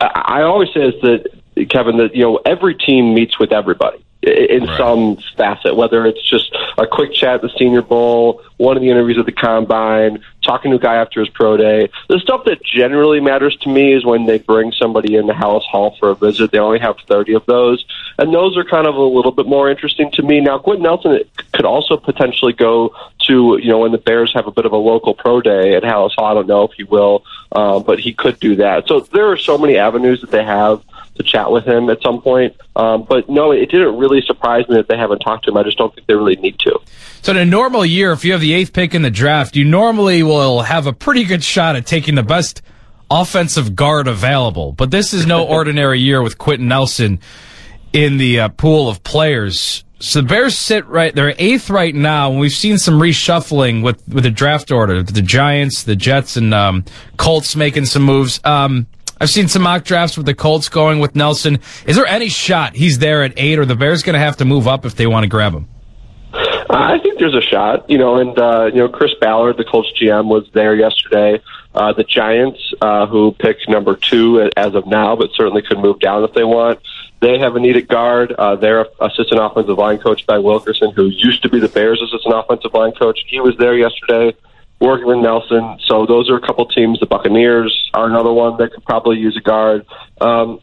[0.00, 4.64] I always say is that, Kevin, that, you know, every team meets with everybody in
[4.64, 4.78] right.
[4.78, 8.90] some facet, whether it's just a quick chat at the Senior Bowl, one of the
[8.90, 11.90] interviews at the Combine, talking to a guy after his pro day.
[12.08, 15.62] The stuff that generally matters to me is when they bring somebody in the Halas
[15.64, 16.52] Hall for a visit.
[16.52, 17.84] They only have 30 of those,
[18.18, 20.40] and those are kind of a little bit more interesting to me.
[20.40, 21.20] Now, Quenton Nelson
[21.52, 22.94] could also potentially go
[23.26, 25.82] to, you know, when the Bears have a bit of a local pro day at
[25.82, 26.26] Halas Hall.
[26.26, 28.86] I don't know if he will, uh, but he could do that.
[28.86, 30.82] So there are so many avenues that they have
[31.16, 32.56] to chat with him at some point.
[32.76, 35.56] Um, but no, it didn't really surprise me that they haven't talked to him.
[35.56, 36.78] I just don't think they really need to.
[37.22, 39.64] So in a normal year, if you have the eighth pick in the draft, you
[39.64, 42.62] normally will have a pretty good shot at taking the best
[43.10, 44.72] offensive guard available.
[44.72, 47.20] But this is no ordinary year with Quenton Nelson
[47.92, 49.84] in the uh, pool of players.
[50.00, 54.06] So the Bears sit right, they're eighth right now, and we've seen some reshuffling with,
[54.08, 55.02] with the draft order.
[55.02, 56.84] The Giants, the Jets, and um,
[57.16, 58.40] Colts making some moves.
[58.44, 58.86] Um,
[59.20, 61.60] I've seen some mock drafts with the Colts going with Nelson.
[61.86, 64.44] Is there any shot he's there at eight, or the Bears going to have to
[64.44, 65.68] move up if they want to grab him?
[66.70, 69.92] I think there's a shot, you know, and uh, you know Chris Ballard, the Colts
[70.00, 71.40] GM, was there yesterday.
[71.74, 76.00] Uh, the Giants, uh, who picked number two as of now, but certainly could move
[76.00, 76.80] down if they want.
[77.20, 78.32] They have a needed guard.
[78.32, 82.34] Uh, their assistant offensive line coach, Ben Wilkerson, who used to be the Bears' assistant
[82.34, 84.36] offensive line coach, he was there yesterday
[84.80, 85.78] working with Nelson.
[85.86, 87.00] So those are a couple teams.
[87.00, 89.86] The Buccaneers are another one that could probably use a guard.
[90.20, 90.60] Um,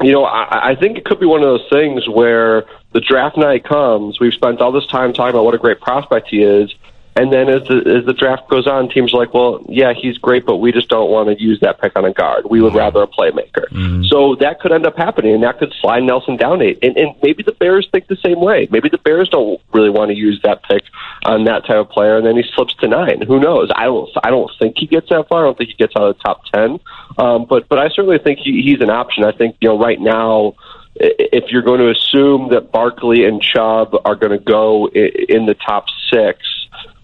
[0.00, 3.36] you know, I, I think it could be one of those things where the draft
[3.36, 4.20] night comes.
[4.20, 6.72] We've spent all this time talking about what a great prospect he is,
[7.18, 10.16] and then as the as the draft goes on, teams are like, well, yeah, he's
[10.18, 12.46] great, but we just don't want to use that pick on a guard.
[12.48, 13.66] We would rather a playmaker.
[13.72, 14.04] Mm-hmm.
[14.04, 16.78] So that could end up happening, and that could slide Nelson down eight.
[16.80, 18.68] And, and maybe the Bears think the same way.
[18.70, 20.84] Maybe the Bears don't really want to use that pick
[21.24, 23.20] on that type of player, and then he slips to nine.
[23.22, 23.68] Who knows?
[23.74, 24.08] I don't.
[24.22, 25.42] I don't think he gets that far.
[25.42, 26.78] I don't think he gets out of the top ten.
[27.18, 29.24] Um, but but I certainly think he, he's an option.
[29.24, 30.54] I think you know right now
[31.00, 35.54] if you're going to assume that Barkley and Chubb are going to go in the
[35.54, 36.38] top six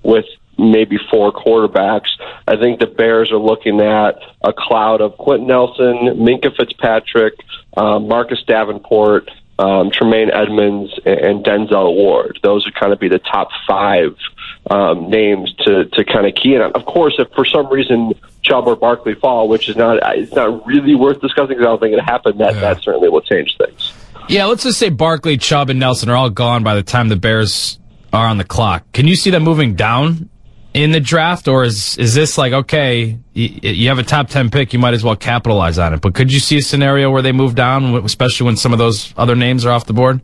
[0.04, 0.26] with
[0.58, 2.08] maybe four quarterbacks,
[2.46, 7.34] I think the Bears are looking at a cloud of Quenton Nelson, Minkah Fitzpatrick,
[7.76, 12.38] um, Marcus Davenport, um, Tremaine Edmunds, and Denzel Ward.
[12.42, 14.16] Those would kind of be the top five
[14.70, 16.72] um, names to to kind of key in on.
[16.72, 20.66] Of course, if for some reason Chubb or Barkley fall, which is not it's not
[20.66, 22.40] really worth discussing because I don't think it happened.
[22.40, 22.60] That yeah.
[22.60, 23.92] that certainly will change things.
[24.28, 27.16] Yeah, let's just say Barkley, Chubb, and Nelson are all gone by the time the
[27.16, 27.78] Bears
[28.14, 28.84] are on the clock.
[28.92, 30.30] Can you see them moving down
[30.72, 34.50] in the draft, or is is this like okay, you, you have a top ten
[34.50, 36.00] pick, you might as well capitalize on it?
[36.00, 39.12] But could you see a scenario where they move down, especially when some of those
[39.16, 40.20] other names are off the board?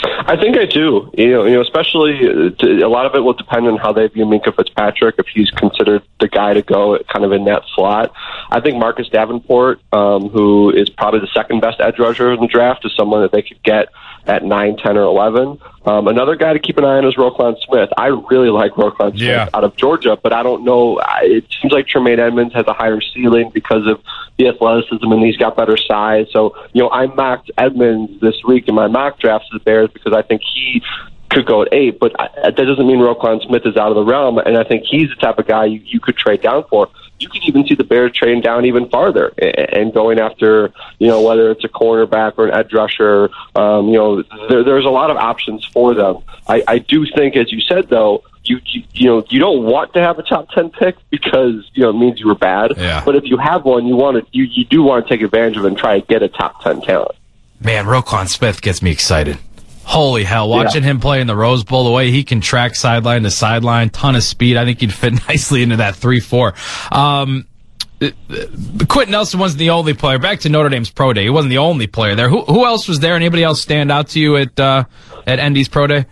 [0.00, 1.10] I think I do.
[1.14, 4.06] You know, you know, especially uh, a lot of it will depend on how they
[4.08, 5.14] view Minkah Fitzpatrick.
[5.18, 8.12] If he's considered the guy to go, kind of in that slot.
[8.50, 12.46] I think Marcus Davenport, um, who is probably the second best edge rusher in the
[12.46, 13.88] draft, is someone that they could get
[14.26, 15.58] at nine, ten, or eleven.
[15.88, 17.88] Um, another guy to keep an eye on is Roquan Smith.
[17.96, 19.48] I really like Roquan Smith yeah.
[19.54, 21.00] out of Georgia, but I don't know.
[21.22, 23.98] It seems like Tremaine Edmunds has a higher ceiling because of
[24.36, 26.26] the athleticism and he's got better size.
[26.30, 29.88] So, you know, I mocked Edmunds this week in my mock drafts of the Bears
[29.90, 30.82] because I think he
[31.30, 34.04] could go at eight, but I, that doesn't mean Roquan Smith is out of the
[34.04, 34.36] realm.
[34.36, 36.90] And I think he's the type of guy you, you could trade down for.
[37.18, 41.20] You could even see the Bears trading down even farther and going after, you know,
[41.22, 43.30] whether it's a cornerback or an edge rusher.
[43.54, 46.18] Um, you know, there, there's a lot of options for them.
[46.46, 49.92] I, I do think, as you said, though, you, you you know you don't want
[49.92, 52.72] to have a top ten pick because you know it means you were bad.
[52.76, 53.04] Yeah.
[53.04, 55.56] But if you have one, you want to you you do want to take advantage
[55.56, 57.16] of it and try to get a top ten talent.
[57.60, 59.38] Man, Roquan Smith gets me excited.
[59.88, 60.50] Holy hell!
[60.50, 60.90] Watching yeah.
[60.90, 64.16] him play in the Rose Bowl, the way he can track sideline to sideline, ton
[64.16, 64.58] of speed.
[64.58, 66.52] I think he'd fit nicely into that three-four.
[66.92, 67.46] Um,
[67.98, 70.18] Quenton Nelson wasn't the only player.
[70.18, 72.28] Back to Notre Dame's pro day, he wasn't the only player there.
[72.28, 73.14] Who, who else was there?
[73.14, 74.84] Anybody else stand out to you at uh,
[75.26, 76.04] at Indy's pro day?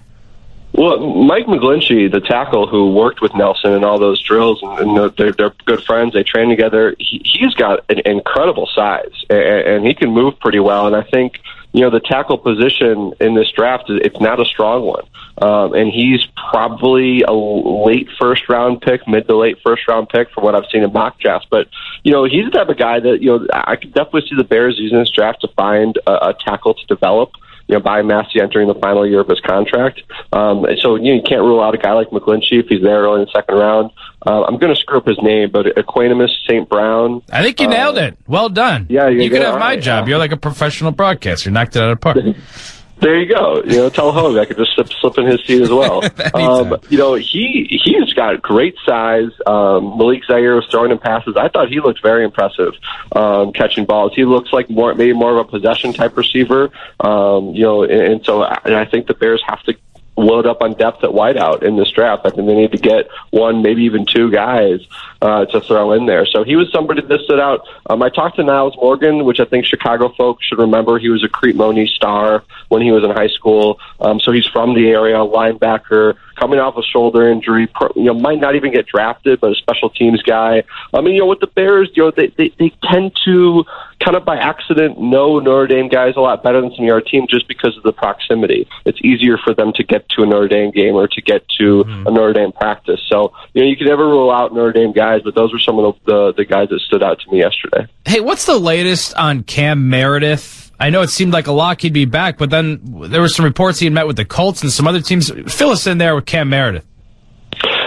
[0.72, 5.12] Well, Mike McGlinchey, the tackle who worked with Nelson in all those drills, and, and
[5.18, 6.14] they're, they're good friends.
[6.14, 6.94] They train together.
[6.98, 10.86] He, he's got an incredible size, and, and he can move pretty well.
[10.86, 11.40] And I think
[11.76, 15.04] you know, the tackle position in this draft, it's not a strong one.
[15.42, 20.30] Um, and he's probably a late first round pick, mid to late first round pick
[20.30, 21.46] from what I've seen in mock drafts.
[21.50, 21.68] But,
[22.02, 24.44] you know, he's the type of guy that, you know, I could definitely see the
[24.44, 27.32] Bears using this draft to find a, a tackle to develop
[27.68, 30.02] you know, Bobby Massie entering the final year of his contract.
[30.32, 33.02] Um, so you, know, you can't rule out a guy like McGlinchey if he's there
[33.02, 33.90] early in the second round.
[34.26, 36.68] Uh, I'm going to screw up his name, but Equanimeous St.
[36.68, 37.22] Brown.
[37.30, 38.18] I think you uh, nailed it.
[38.26, 38.86] Well done.
[38.88, 40.04] Yeah, you could have my right, job.
[40.04, 40.10] Yeah.
[40.10, 41.48] You're like a professional broadcaster.
[41.50, 42.36] You knocked it out of the park.
[42.98, 43.62] There you go.
[43.62, 46.02] You know, tell Hoge I could just slip, slip in his seat as well.
[46.34, 49.30] um, you know, he he's got great size.
[49.46, 51.36] Um, Malik Zaire was throwing him passes.
[51.36, 52.72] I thought he looked very impressive
[53.12, 54.12] um, catching balls.
[54.14, 56.70] He looks like more maybe more of a possession type receiver.
[57.00, 59.74] Um, you know, and, and so I, and I think the Bears have to
[60.16, 62.22] load up on depth at wideout in this draft.
[62.24, 64.80] I think they need to get one, maybe even two guys
[65.20, 66.26] uh, to throw in there.
[66.26, 67.66] So he was somebody that stood out.
[67.88, 70.98] Um, I talked to Nyles Morgan, which I think Chicago folks should remember.
[70.98, 73.78] He was a Crete-Monee star when he was in high school.
[74.00, 77.68] Um, so he's from the area, linebacker, coming off a shoulder injury.
[77.94, 80.62] You know, might not even get drafted, but a special teams guy.
[80.92, 83.64] I mean, you know, with the Bears, you know, they they, they tend to
[84.04, 87.00] kind of by accident know Notre Dame guys a lot better than some of our
[87.00, 88.68] team just because of the proximity.
[88.84, 91.84] It's easier for them to get to a Notre Dame game or to get to
[91.84, 92.06] mm-hmm.
[92.06, 93.00] a Notre Dame practice.
[93.08, 95.78] So, you know, you can never rule out Notre Dame guys, but those were some
[95.78, 97.86] of the, the, the guys that stood out to me yesterday.
[98.04, 100.65] Hey, what's the latest on Cam Meredith?
[100.78, 103.44] I know it seemed like a lock he'd be back, but then there were some
[103.44, 105.30] reports he had met with the Colts and some other teams.
[105.52, 106.84] Fill us in there with Cam Meredith.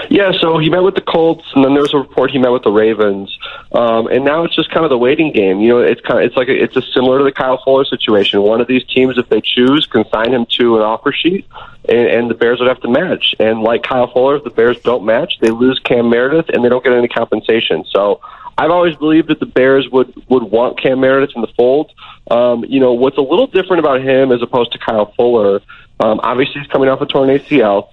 [0.09, 2.49] Yeah, so he met with the Colts, and then there was a report he met
[2.49, 3.37] with the Ravens,
[3.71, 5.59] um, and now it's just kind of the waiting game.
[5.59, 7.85] You know, it's kind of it's like a, it's a similar to the Kyle Fuller
[7.85, 8.41] situation.
[8.41, 11.45] One of these teams, if they choose, can sign him to an offer sheet,
[11.87, 13.35] and, and the Bears would have to match.
[13.39, 16.69] And like Kyle Fuller, if the Bears don't match, they lose Cam Meredith, and they
[16.69, 17.85] don't get any compensation.
[17.91, 18.19] So
[18.59, 21.91] I've always believed that the Bears would would want Cam Meredith in the fold.
[22.29, 25.61] Um, you know, what's a little different about him as opposed to Kyle Fuller.
[26.01, 27.89] Um, obviously, he's coming off a torn ACL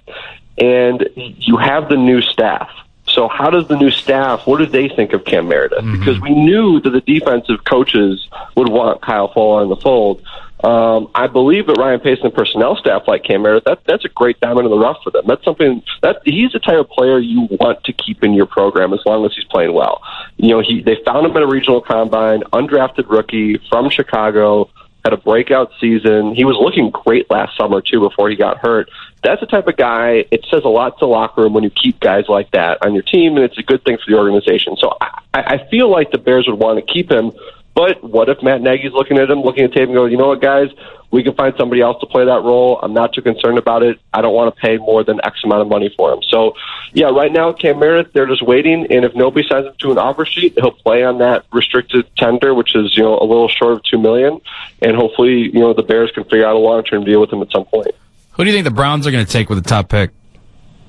[0.57, 2.69] and you have the new staff.
[3.05, 5.79] So how does the new staff, what do they think of Cam Meredith?
[5.79, 5.99] Mm-hmm.
[5.99, 10.21] Because we knew that the defensive coaches would want Kyle Fuller in the fold.
[10.63, 14.09] Um, I believe that Ryan Pace and personnel staff like Cam Meredith, that, that's a
[14.09, 15.25] great diamond in the rough for them.
[15.27, 18.91] That's something that he's the type of player you want to keep in your program
[18.93, 20.01] as long as he's playing well.
[20.37, 24.71] You know, he, they found him at a regional combine, undrafted rookie from Chicago,
[25.03, 26.35] had a breakout season.
[26.35, 28.89] He was looking great last summer too before he got hurt.
[29.23, 30.25] That's the type of guy.
[30.31, 32.93] It says a lot to the locker room when you keep guys like that on
[32.93, 34.75] your team, and it's a good thing for the organization.
[34.77, 37.31] So I, I feel like the Bears would want to keep him.
[37.77, 40.29] But what if Matt Nagy's looking at him, looking at tape, and going, you know
[40.29, 40.69] what, guys,
[41.11, 42.79] we can find somebody else to play that role.
[42.81, 43.99] I'm not too concerned about it.
[44.11, 46.23] I don't want to pay more than X amount of money for him.
[46.27, 46.53] So,
[46.93, 49.99] yeah, right now, Cam Meredith, they're just waiting, and if nobody signs him to an
[49.99, 53.73] offer sheet, he'll play on that restricted tender, which is you know a little short
[53.73, 54.41] of two million,
[54.81, 57.43] and hopefully, you know, the Bears can figure out a long term deal with him
[57.43, 57.91] at some point.
[58.31, 60.09] Who do you think the Browns are going to take with the top pick?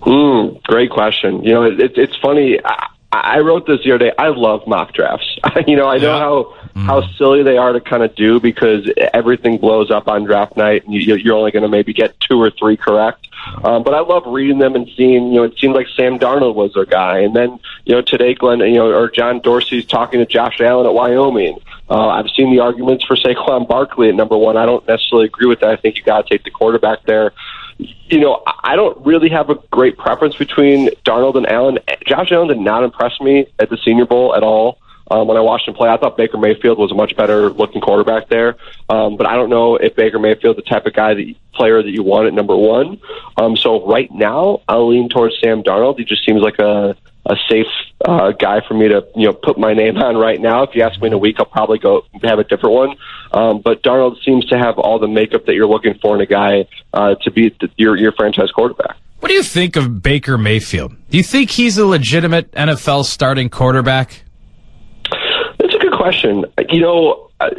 [0.00, 1.44] Mm, great question.
[1.44, 2.58] You know, it, it, it's funny.
[2.64, 4.12] I, I wrote this the other day.
[4.18, 5.38] I love mock drafts.
[5.66, 6.18] you know, I know Yeah.
[6.18, 6.54] how
[6.86, 10.84] how silly they are to kind of do because everything blows up on draft night,
[10.84, 13.28] and you, you're only going to maybe get two or three correct.
[13.62, 15.28] Um, but I love reading them and seeing.
[15.28, 18.34] You know, it seemed like Sam Darnold was their guy, and then you know today,
[18.34, 21.58] Glenn, you know, or John Dorsey's talking to Josh Allen at Wyoming.
[21.88, 24.56] Uh, I've seen the arguments for Saquon Barkley at number one.
[24.56, 25.70] I don't necessarily agree with that.
[25.70, 27.32] I think you got to take the quarterback there
[27.78, 31.78] you know, I don't really have a great preference between Darnold and Allen.
[32.06, 34.78] Josh Allen did not impress me at the Senior Bowl at all.
[35.10, 37.80] Um, when I watched him play, I thought Baker Mayfield was a much better looking
[37.80, 38.56] quarterback there.
[38.88, 41.90] Um, but I don't know if Baker Mayfield's the type of guy that player that
[41.90, 43.00] you want at number one.
[43.36, 45.98] Um, so right now, I'll lean towards Sam Darnold.
[45.98, 47.66] He just seems like a a safe
[48.06, 50.62] uh, guy for me to you know put my name on right now.
[50.62, 52.96] If you ask me in a week, I'll probably go have a different one.
[53.32, 56.26] Um, but Darnold seems to have all the makeup that you're looking for in a
[56.26, 58.96] guy uh, to be the, your your franchise quarterback.
[59.20, 60.94] What do you think of Baker Mayfield?
[61.10, 64.22] Do you think he's a legitimate NFL starting quarterback?
[65.98, 66.44] Question.
[66.68, 67.50] You know, I,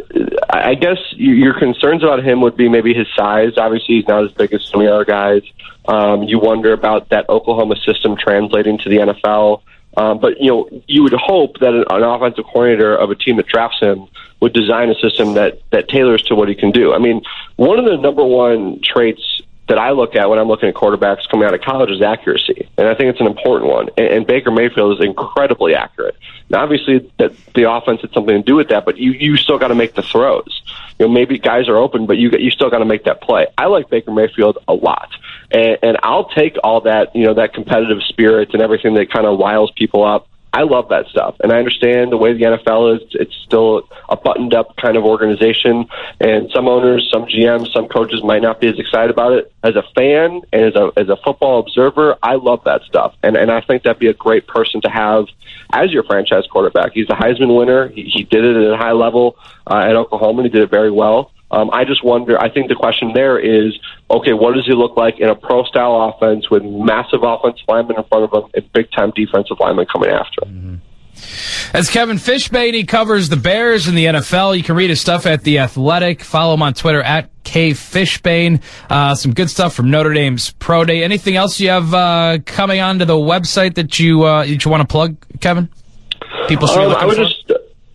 [0.50, 3.58] I guess your concerns about him would be maybe his size.
[3.58, 5.42] Obviously, he's not as big as some of the other guys.
[5.90, 9.62] Um, you wonder about that Oklahoma system translating to the NFL.
[9.98, 13.36] Um, but you know, you would hope that an, an offensive coordinator of a team
[13.36, 14.08] that drafts him
[14.40, 16.94] would design a system that that tailors to what he can do.
[16.94, 17.22] I mean,
[17.58, 21.28] one of the number one traits that I look at when I'm looking at quarterbacks
[21.30, 23.90] coming out of college is accuracy, and I think it's an important one.
[23.98, 26.16] And, and Baker Mayfield is incredibly accurate.
[26.50, 29.58] Now, obviously, that the offense had something to do with that, but you you still
[29.58, 30.62] got to make the throws.
[30.98, 33.48] You know, maybe guys are open, but you you still got to make that play.
[33.58, 35.10] I like Baker Mayfield a lot,
[35.52, 39.26] and, and I'll take all that you know that competitive spirit and everything that kind
[39.26, 40.28] of riles people up.
[40.52, 43.08] I love that stuff, and I understand the way the NFL is.
[43.12, 45.88] It's still a buttoned-up kind of organization,
[46.20, 49.52] and some owners, some GMs, some coaches might not be as excited about it.
[49.64, 53.38] As a fan and as a as a football observer, I love that stuff, and
[53.38, 55.28] and I think that'd be a great person to have
[55.72, 56.94] as your franchise quarterback.
[56.94, 57.90] He's a Heisman winner.
[57.90, 60.42] He, he did it at a high level uh, at Oklahoma.
[60.42, 61.32] and He did it very well.
[61.52, 62.40] Um, I just wonder.
[62.40, 63.78] I think the question there is,
[64.12, 67.98] okay, what does he look like in a pro style offense with massive offensive linemen
[67.98, 70.82] in front of him and big time defensive linemen coming after him?
[71.74, 74.56] As Kevin Fishbain, he covers the Bears in the NFL.
[74.58, 76.22] You can read his stuff at The Athletic.
[76.24, 78.62] Follow him on Twitter at K Fishbain.
[78.90, 81.04] Uh, some good stuff from Notre Dame's Pro Day.
[81.04, 84.82] Anything else you have uh, coming onto the website that you uh, that you want
[84.82, 85.68] to plug, Kevin?
[86.48, 87.24] People should be Um, looking I would for?
[87.24, 87.39] just,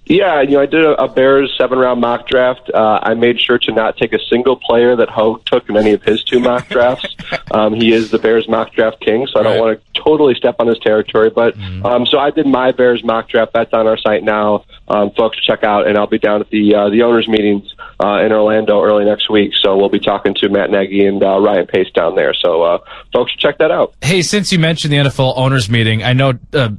[0.06, 2.70] yeah, you know, I did a, a Bears seven round mock draft.
[2.72, 5.92] Uh, I made sure to not take a single player that Hoge took in any
[5.92, 7.14] of his two mock drafts.
[7.52, 9.60] um, he is the Bears mock draft king, so I don't Right.
[9.60, 11.30] want to totally step on his territory.
[11.30, 13.52] But um, so I did my Bears mock draft.
[13.54, 15.38] That's on our site now, um, folks.
[15.44, 18.82] Check out, and I'll be down at the uh, the owners meetings uh, in Orlando
[18.82, 19.52] early next week.
[19.62, 22.34] So we'll be talking to Matt Nagy and uh, Ryan Pace down there.
[22.34, 22.78] So uh,
[23.12, 23.94] folks, should check that out.
[24.02, 26.70] Hey, since you mentioned the NFL owners meeting, I know uh,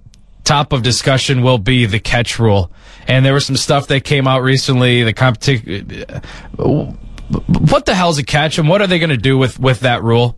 [0.46, 2.72] top of discussion will be the catch rule,
[3.08, 5.04] and there was some stuff that came out recently.
[5.04, 6.06] The competition.
[6.58, 10.04] What the hell's a catch, and what are they going to do with with that
[10.04, 10.38] rule?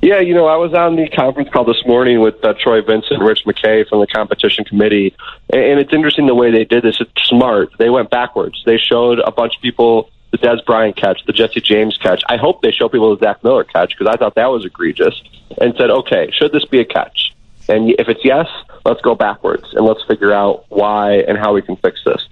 [0.00, 3.20] Yeah, you know, I was on the conference call this morning with uh, Troy Vincent
[3.20, 5.14] Rich McKay from the competition committee,
[5.52, 7.00] and, it's interesting the way they did this.
[7.00, 7.70] It's smart.
[7.78, 8.62] They went backwards.
[8.64, 12.22] They showed a bunch of people the Dez Bryant catch, the Jesse James catch.
[12.28, 15.20] I hope they show people the Zach Miller catch because I thought that was egregious,
[15.60, 17.34] and said, okay, should this be a catch?
[17.68, 18.46] And if it's yes,
[18.84, 22.26] let's go backwards and let's figure out why and how we can fix this.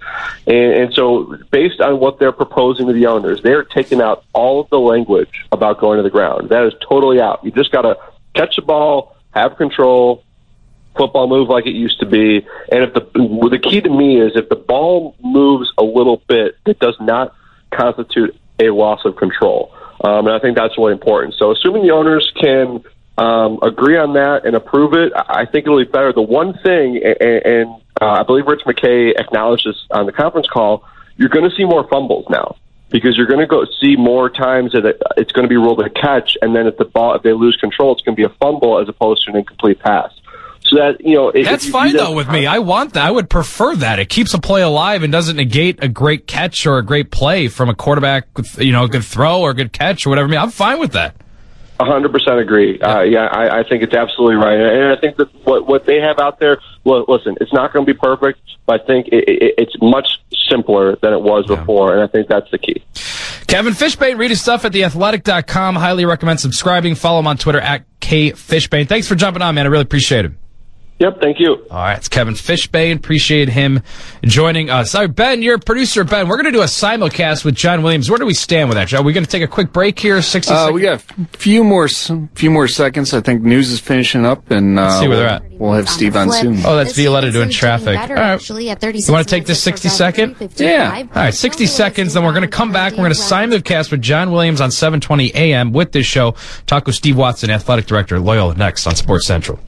[0.47, 4.59] And, and so, based on what they're proposing to the owners, they're taking out all
[4.59, 6.49] of the language about going to the ground.
[6.49, 7.43] That is totally out.
[7.43, 7.97] You just got to
[8.33, 10.23] catch the ball, have control,
[10.97, 12.45] football move like it used to be.
[12.71, 13.01] And if the
[13.49, 17.35] the key to me is if the ball moves a little bit, it does not
[17.71, 19.71] constitute a loss of control.
[20.03, 21.35] Um, and I think that's really important.
[21.35, 22.83] So, assuming the owners can
[23.17, 26.13] um, agree on that and approve it, I think it'll be better.
[26.13, 30.47] The one thing, and, and uh, I believe Rich McKay acknowledged this on the conference
[30.47, 30.85] call,
[31.17, 32.55] you're going to see more fumbles now
[32.89, 34.85] because you're going to go see more times that
[35.17, 37.57] it's going to be ruled a catch, and then if the ball, if they lose
[37.57, 40.11] control, it's going to be a fumble as opposed to an incomplete pass.
[40.61, 42.45] So that you know, That's you fine that- though with me.
[42.45, 43.05] I want that.
[43.05, 43.99] I would prefer that.
[43.99, 47.47] It keeps a play alive and doesn't negate a great catch or a great play
[47.47, 50.27] from a quarterback with you know a good throw or a good catch or whatever.
[50.27, 51.15] I mean, I'm fine with that.
[51.79, 52.79] A hundred percent agree.
[52.79, 55.99] Uh, yeah, I, I think it's absolutely right, and I think that what what they
[55.99, 56.59] have out there.
[56.83, 60.07] Well, listen, it's not going to be perfect, but I think it, it, it's much
[60.49, 62.83] simpler than it was before, and I think that's the key.
[63.47, 65.75] Kevin Fishbain, read his stuff at theathletic.com.
[65.75, 66.95] Highly recommend subscribing.
[66.95, 68.87] Follow him on Twitter at K Fishbain.
[68.87, 69.65] Thanks for jumping on, man.
[69.65, 70.31] I really appreciate it.
[70.99, 71.53] Yep, thank you.
[71.69, 72.95] All right, it's Kevin Fishbain.
[72.95, 73.81] Appreciate him
[74.23, 74.95] joining us.
[74.95, 76.03] All right, Ben, you're a producer.
[76.03, 78.09] Ben, we're going to do a simulcast with John Williams.
[78.09, 78.97] Where do we stand with that, Joe?
[78.97, 80.19] Are we going to take a quick break here?
[80.23, 80.73] 60 Uh, seconds?
[80.73, 83.13] we got a few more, few more seconds.
[83.13, 85.43] I think news is finishing up, and uh, see where they're we'll- at.
[85.59, 86.59] We'll have Steve on soon.
[86.65, 87.97] Oh, that's Violetta doing traffic.
[87.97, 88.49] All right.
[88.49, 90.35] You want to take this 60 second?
[90.57, 90.95] Yeah.
[91.01, 92.13] All right, 60 seconds.
[92.13, 92.91] Then we're going to come back.
[92.93, 96.35] We're going to simulcast with John Williams on 720 AM with this show.
[96.67, 99.59] Talk with Steve Watson, athletic director at Loyola, next on Sports Central.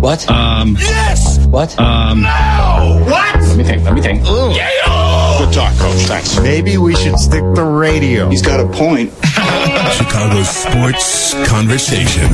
[0.00, 0.30] What?
[0.30, 0.76] Um.
[0.78, 1.44] Yes.
[1.46, 1.76] What?
[1.78, 2.22] Um.
[2.22, 3.04] No.
[3.08, 3.34] What?
[3.34, 3.82] Let me think.
[3.82, 4.22] Let me think.
[4.22, 6.06] Good talk, coach.
[6.06, 6.38] Thanks.
[6.40, 8.28] Maybe we should stick to the radio.
[8.28, 9.12] He's got a point.
[9.24, 12.32] Chicago's sports conversation.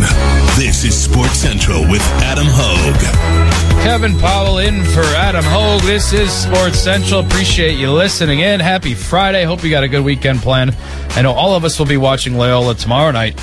[0.57, 3.83] This is Sports Central with Adam Hoge.
[3.83, 5.83] Kevin Powell in for Adam Hoge.
[5.83, 7.21] This is Sports Central.
[7.21, 8.61] Appreciate you listening in.
[8.61, 9.45] Happy Friday.
[9.45, 10.77] Hope you got a good weekend planned.
[11.11, 13.41] I know all of us will be watching Loyola tomorrow night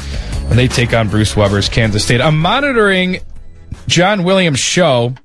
[0.48, 2.22] when they take on Bruce Weber's Kansas State.
[2.22, 3.20] I'm monitoring
[3.88, 5.16] John Williams' show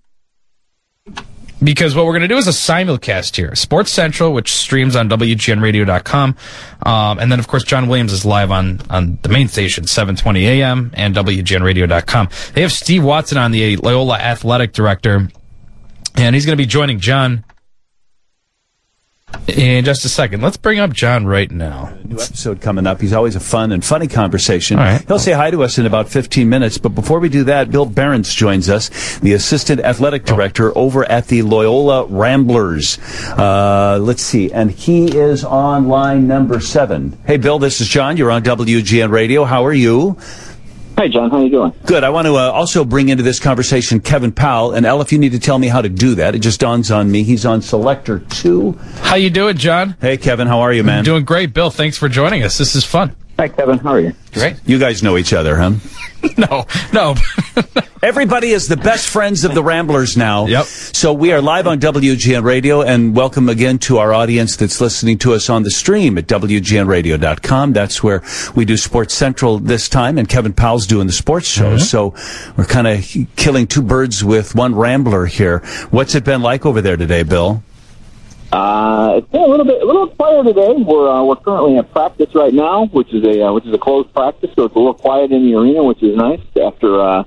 [1.62, 3.54] because what we're going to do is a simulcast here.
[3.54, 6.36] Sports Central, which streams on WGNradio.com.
[6.84, 10.46] Um, and then, of course, John Williams is live on, on the main station, 720
[10.46, 12.28] AM and WGNradio.com.
[12.54, 15.28] They have Steve Watson on, the Loyola athletic director,
[16.14, 17.44] and he's going to be joining John
[19.48, 20.42] in just a second.
[20.42, 21.94] Let's bring up John right now.
[22.04, 23.00] New episode coming up.
[23.00, 24.76] He's always a fun and funny conversation.
[24.78, 25.04] Right.
[25.06, 26.78] He'll say hi to us in about 15 minutes.
[26.78, 31.28] But before we do that, Bill Behrns joins us, the assistant athletic director over at
[31.28, 32.98] the Loyola Ramblers.
[33.30, 34.52] Uh, let's see.
[34.52, 37.18] And he is on line number seven.
[37.26, 38.16] Hey, Bill, this is John.
[38.16, 39.44] You're on WGN Radio.
[39.44, 40.18] How are you?
[40.98, 41.30] Hi, John.
[41.30, 41.74] How you doing?
[41.84, 42.04] Good.
[42.04, 44.72] I want to uh, also bring into this conversation Kevin Powell.
[44.72, 46.90] And Elle, if you need to tell me how to do that, it just dawns
[46.90, 47.22] on me.
[47.22, 48.72] He's on Selector 2.
[49.00, 49.94] How you doing, John?
[50.00, 50.48] Hey, Kevin.
[50.48, 51.04] How are you, man?
[51.04, 51.68] Doing great, Bill.
[51.68, 52.56] Thanks for joining us.
[52.56, 53.14] This is fun.
[53.38, 53.76] Hi, Kevin.
[53.76, 54.14] How are you?
[54.32, 54.56] Great.
[54.64, 55.72] You guys know each other, huh?
[56.38, 57.14] No, no.
[58.02, 60.46] Everybody is the best friends of the Ramblers now.
[60.46, 60.66] Yep.
[60.66, 65.18] So we are live on WGN Radio, and welcome again to our audience that's listening
[65.18, 67.72] to us on the stream at WGNradio.com.
[67.72, 68.22] That's where
[68.54, 71.76] we do Sports Central this time, and Kevin Powell's doing the sports show.
[71.76, 71.78] Mm-hmm.
[71.78, 72.14] So
[72.56, 75.60] we're kind of killing two birds with one Rambler here.
[75.90, 77.62] What's it been like over there today, Bill?
[78.56, 80.72] Uh, it's been a little bit, a little quiet today.
[80.78, 83.78] We're uh, we're currently in practice right now, which is a uh, which is a
[83.78, 87.24] closed practice, so it's a little quiet in the arena, which is nice after uh,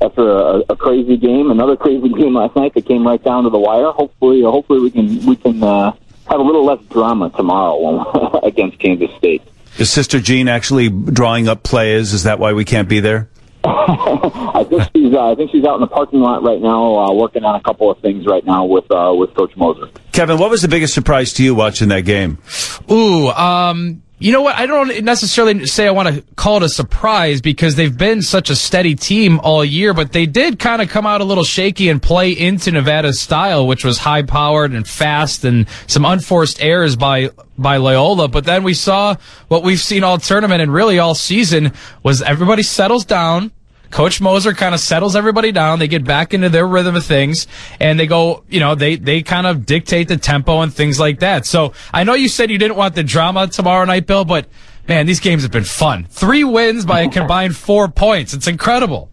[0.00, 3.50] after a, a crazy game, another crazy game last night that came right down to
[3.50, 3.90] the wire.
[3.90, 5.90] Hopefully, uh, hopefully we can we can uh,
[6.28, 9.42] have a little less drama tomorrow against Kansas State.
[9.78, 12.14] Is Sister Jean actually drawing up plays?
[12.14, 13.28] Is that why we can't be there?
[13.64, 17.12] I think she's uh, I think she's out in the parking lot right now, uh,
[17.12, 19.90] working on a couple of things right now with uh, with Coach Moser.
[20.12, 22.38] Kevin, what was the biggest surprise to you watching that game?
[22.90, 24.56] Ooh, um, you know what?
[24.56, 28.50] I don't necessarily say I want to call it a surprise because they've been such
[28.50, 31.88] a steady team all year, but they did kind of come out a little shaky
[31.88, 36.96] and play into Nevada's style, which was high powered and fast and some unforced errors
[36.96, 38.28] by by Loyola.
[38.28, 39.16] But then we saw
[39.48, 43.52] what we've seen all tournament and really all season was everybody settles down.
[43.90, 45.78] Coach Moser kind of settles everybody down.
[45.78, 47.46] They get back into their rhythm of things
[47.80, 51.20] and they go, you know, they, they kind of dictate the tempo and things like
[51.20, 51.46] that.
[51.46, 54.46] So I know you said you didn't want the drama tomorrow night, Bill, but
[54.86, 56.04] man, these games have been fun.
[56.04, 58.34] Three wins by a combined four points.
[58.34, 59.10] It's incredible.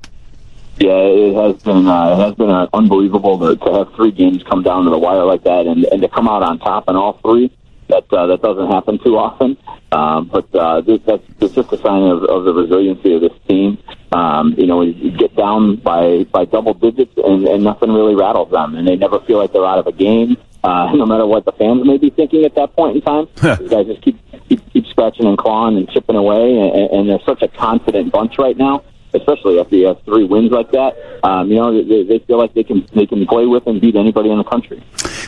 [0.78, 4.44] Yeah, it has been uh, it has been uh, unbelievable to, to have three games
[4.44, 6.98] come down to the wire like that, and and to come out on top in
[6.98, 7.50] all three.
[7.88, 9.58] That uh, that doesn't happen too often.
[9.92, 13.32] Um, but uh, this, that's, that's just a sign of, of the resiliency of this
[13.48, 13.78] team.
[14.12, 18.52] Um, you know, you get down by by double digits, and, and nothing really rattles
[18.52, 20.38] them, and they never feel like they're out of a game.
[20.64, 23.70] Uh, no matter what the fans may be thinking at that point in time, these
[23.70, 27.42] guys just keep, keep keep scratching and clawing and chipping away, and, and they're such
[27.42, 28.84] a confident bunch right now
[29.16, 30.94] especially after you have three wins like that.
[31.24, 33.96] Um, you know, they, they feel like they can they can play with and beat
[33.96, 34.84] anybody in the country.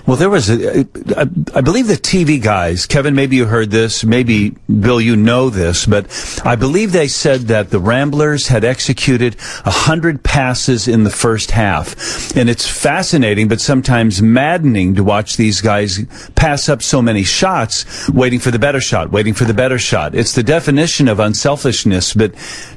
[0.07, 0.87] Well, there was a,
[1.17, 5.85] I, believe the TV guys, Kevin, maybe you heard this, maybe Bill, you know this,
[5.85, 6.05] but
[6.45, 9.35] I believe they said that the Ramblers had executed
[9.65, 12.33] a hundred passes in the first half.
[12.37, 16.05] And it's fascinating, but sometimes maddening to watch these guys
[16.35, 20.15] pass up so many shots, waiting for the better shot, waiting for the better shot.
[20.15, 22.33] It's the definition of unselfishness, but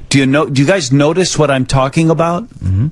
[0.09, 2.43] do you know, do you guys notice what I'm talking about?
[2.49, 2.87] Mm-hmm.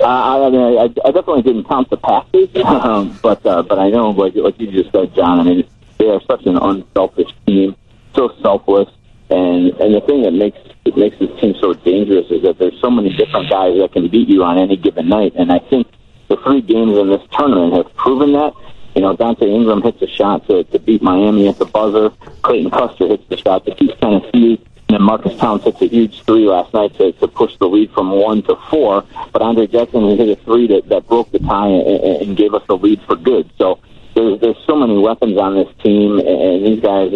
[0.00, 3.90] Uh, I mean, I, I definitely didn't count the passes, um, but uh, but I
[3.90, 5.40] know, like like you just said, John.
[5.40, 7.76] I mean, they are such an unselfish team,
[8.14, 8.88] so selfless,
[9.28, 12.80] and and the thing that makes it makes this team so dangerous is that there's
[12.80, 15.86] so many different guys that can beat you on any given night, and I think
[16.28, 18.54] the three games in this tournament have proven that.
[18.94, 22.10] You know, Donte Ingram hits a shot to, to beat Miami at the buzzer.
[22.42, 24.60] Clayton Custer hits the shot to beat Tennessee.
[24.92, 28.10] And Marques Townes hits a huge three last night to, to push the lead from
[28.10, 29.04] one to four.
[29.32, 32.62] But Aundre Jackson hit a three that, that broke the tie and, and gave us
[32.66, 33.48] the lead for good.
[33.56, 33.78] So
[34.16, 37.12] there's, there's so many weapons on this team, and these guys,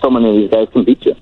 [0.00, 1.14] so many of these guys can beat you.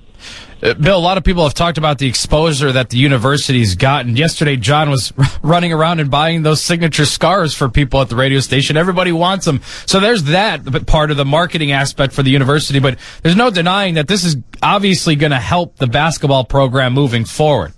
[0.63, 4.15] Uh, Bill, a lot of people have talked about the exposure that the university's gotten.
[4.15, 5.11] Yesterday, John was
[5.41, 8.77] running around and buying those signature scarves for people at the radio station.
[8.77, 9.61] Everybody wants them.
[9.85, 13.95] So there's that part of the marketing aspect for the university, but there's no denying
[13.95, 17.73] that this is obviously going to help the basketball program moving forward.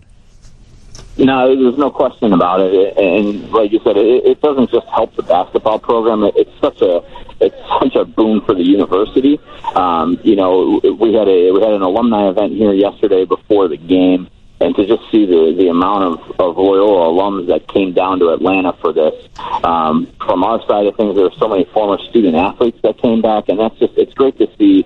[1.17, 2.97] No, there's no question about it.
[2.97, 6.23] And like you said, it, doesn't just help the basketball program.
[6.35, 7.01] It's such a
[7.39, 9.39] it's such a boon for the university.
[9.75, 13.77] Um, you know, we had a we had an alumni event here yesterday before the
[13.77, 18.19] game, and to just see the the amount of, of Loyola alums that came down
[18.19, 19.15] to Atlanta for this.
[19.63, 23.21] Um, from our side of things, there were so many former student athletes that came
[23.21, 24.85] back, and that's just it's great to see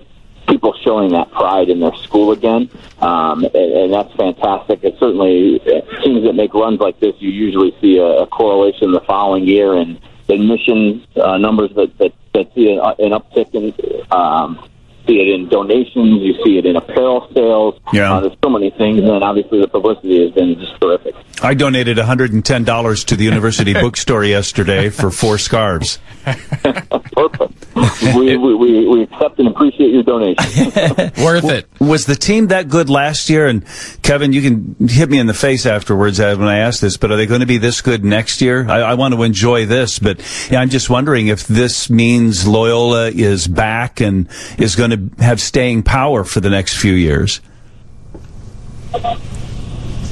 [0.50, 2.68] people showing that pride in their school again,
[3.00, 4.82] um, and, and that's fantastic.
[4.82, 5.60] It certainly
[6.02, 9.74] teams that make runs like this, you usually see a, a correlation the following year
[9.74, 13.72] and admission uh, numbers that, that, that see an, an uptick in
[14.12, 14.68] um,
[15.06, 17.80] see it in donations, you see it in apparel sales.
[17.92, 18.14] Yeah.
[18.14, 21.14] Uh, there's so many things, and then obviously the publicity has been just terrific.
[21.42, 25.98] I donated $110 to the university bookstore yesterday for four scarves.
[26.24, 28.14] Perfect.
[28.14, 30.64] we, we, we, we accept and appreciate your donation.
[31.24, 31.66] Worth it.
[31.80, 33.46] Was the team that good last year?
[33.46, 33.64] And
[34.02, 37.16] Kevin, you can hit me in the face afterwards when I ask this, but are
[37.16, 38.68] they going to be this good next year?
[38.68, 40.20] I, I want to enjoy this, but
[40.50, 44.28] yeah, I'm just wondering if this means Loyola is back and
[44.58, 47.40] is going to have staying power for the next few years.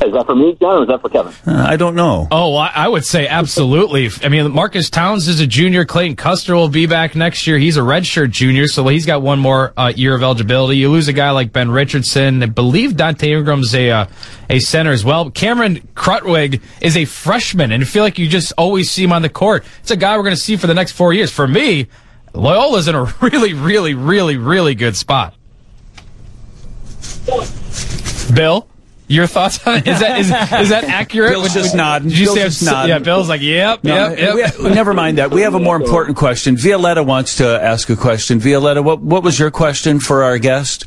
[0.00, 1.32] Is that for me, John, or is that for Kevin?
[1.44, 2.28] Uh, I don't know.
[2.30, 4.08] Oh, I, I would say absolutely.
[4.22, 5.84] I mean, Marques Townes is a junior.
[5.84, 7.58] Clayton Custer will be back next year.
[7.58, 10.76] He's a redshirt junior, so he's got one more uh, year of eligibility.
[10.78, 12.40] You lose a guy like Ben Richardson.
[12.44, 14.06] I believe Donte Ingram's a uh,
[14.48, 15.30] a center as well.
[15.30, 19.22] Cameron Krutwig is a freshman, and I feel like you just always see him on
[19.22, 19.64] the court.
[19.80, 21.32] It's a guy we're going to see for the next four years.
[21.32, 21.88] For me,
[22.34, 25.34] Loyola's in a really, really, really, really good spot.
[28.32, 28.68] Bill?
[29.08, 29.88] Your thoughts on it?
[29.88, 31.30] Is that is, is that accurate?
[31.32, 32.10] Bill's just nodding.
[32.10, 32.90] Did you Bill's say just nodding.
[32.90, 34.58] Yeah, Bill's like, yep, No, yep, yep.
[34.58, 35.30] we- never mind that.
[35.30, 36.56] We have a more important question.
[36.58, 38.38] Violetta wants to ask a question.
[38.38, 40.84] Violetta, what, what was your question for our guest?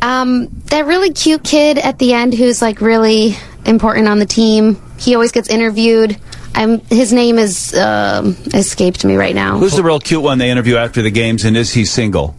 [0.00, 4.80] Um, that really cute kid at the end who's like really important on the team.
[4.98, 6.16] He always gets interviewed.
[6.54, 9.58] I'm, his name is um, escaped me right now.
[9.58, 12.34] Who's the real cute one they interview after the games, and is he single?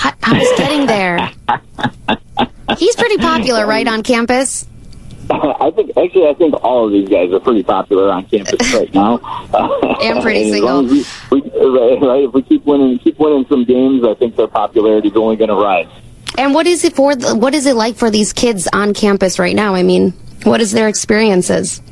[0.00, 1.30] I, I was getting there.
[2.76, 4.66] He's pretty popular, right, on campus?
[5.30, 8.92] I think actually, I think all of these guys are pretty popular on campus right
[8.94, 9.18] now.
[10.00, 14.14] And pretty as we, we, right, if we keep winning, keep winning some games, I
[14.14, 15.88] think their popularity is only going to rise.
[16.38, 17.14] And what is it for?
[17.14, 19.74] The, what is it like for these kids on campus right now?
[19.74, 20.12] I mean,
[20.44, 21.82] what is their experiences?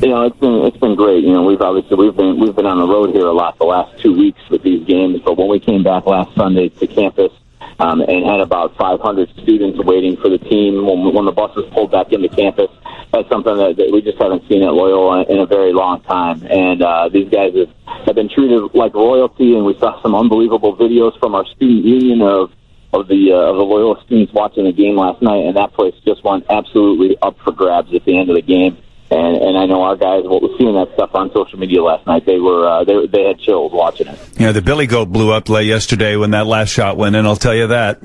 [0.00, 1.24] You know, it's been it's been great.
[1.24, 3.64] You know, we've obviously we've been we've been on the road here a lot the
[3.64, 5.20] last two weeks with these games.
[5.24, 7.32] But when we came back last Sunday to campus
[7.78, 11.92] um, and had about 500 students waiting for the team when, when the buses pulled
[11.92, 12.70] back into campus,
[13.12, 16.44] that's something that, that we just haven't seen at Loyola in a very long time.
[16.46, 19.54] And uh, these guys have, have been treated like royalty.
[19.54, 22.52] And we saw some unbelievable videos from our student union of
[22.90, 25.94] of the uh, of the Loyola students watching the game last night, and that place
[26.06, 28.78] just went absolutely up for grabs at the end of the game.
[29.10, 32.26] And and I know our guys, well, seeing that stuff on social media last night,
[32.26, 34.18] they were uh, they they had chills watching it.
[34.36, 37.24] Yeah, the Billy Goat blew up late yesterday when that last shot went in.
[37.24, 38.00] I'll tell you that.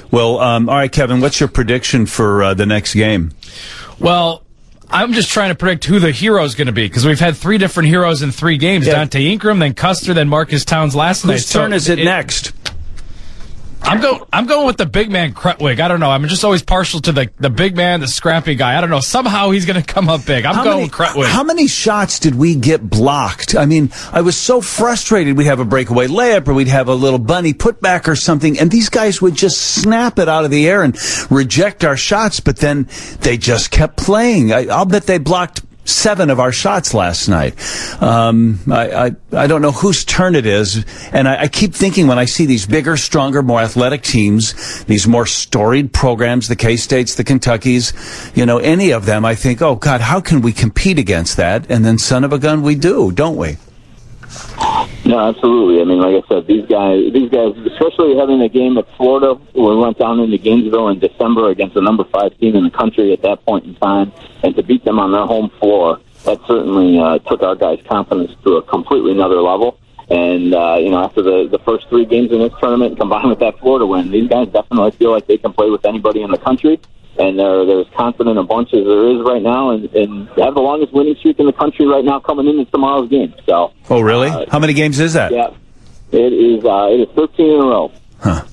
[0.10, 3.32] well, um, all right, Kevin, what's your prediction for uh, the next game?
[3.98, 4.42] Well,
[4.90, 7.36] I'm just trying to predict who the hero is going to be because we've had
[7.36, 9.04] three different heroes in three games: Yeah.
[9.04, 11.34] Donte Ingram, then Custer, then Marques Townes last night.
[11.34, 12.52] Whose So turn is it, next?
[13.82, 14.22] I'm going.
[14.32, 15.80] I'm going with the big man Krutwig.
[15.80, 16.10] I don't know.
[16.10, 18.76] I'm just always partial to the the big man, the scrappy guy.
[18.76, 19.00] I don't know.
[19.00, 20.44] Somehow he's going to come up big.
[20.44, 21.26] I'm How going many, with Krutwig.
[21.26, 23.56] How many shots did we get blocked?
[23.56, 25.36] I mean, I was so frustrated.
[25.36, 28.70] We'd have a breakaway layup or we'd have a little bunny putback or something, and
[28.70, 30.96] these guys would just snap it out of the air and
[31.30, 32.88] reject our shots, but then
[33.20, 34.52] they just kept playing.
[34.52, 37.54] I, I'll bet they blocked seven of our shots last night.
[38.02, 42.06] Um, I, I, I don't know whose turn it is, and I, I keep thinking
[42.06, 47.14] when I see these bigger, stronger, more athletic teams, these more storied programs, the K-States,
[47.14, 50.98] the Kentuckys, you know, any of them, I think, oh God, how can we compete
[50.98, 51.70] against that?
[51.70, 53.56] And then son of a gun, we do, don't we?
[55.04, 55.80] No, absolutely.
[55.80, 59.40] I mean, like I said, these guys, these guys, especially having a game at Florida,
[59.54, 63.12] we went down into Gainesville in December against the number five team in the country
[63.12, 64.12] at that point in time,
[64.44, 68.32] and to beat them on their home floor, that certainly uh, took our guys' confidence
[68.44, 69.78] to a completely another level.
[70.10, 73.38] And uh, you know, after the the first three games in this tournament, combined with
[73.40, 76.38] that Florida win, these guys definitely feel like they can play with anybody in the
[76.38, 76.80] country.
[77.18, 80.42] And they're, they're as confident a bunch as there is right now, and, and they
[80.42, 83.34] have the longest winning streak in the country right now coming into tomorrow's game.
[83.46, 84.28] So, Oh, really?
[84.28, 85.32] Uh, how many games is that?
[85.32, 85.50] yeah,
[86.12, 86.64] it is.
[86.64, 87.92] Uh, it is 13 in a row.
[88.20, 88.44] Huh.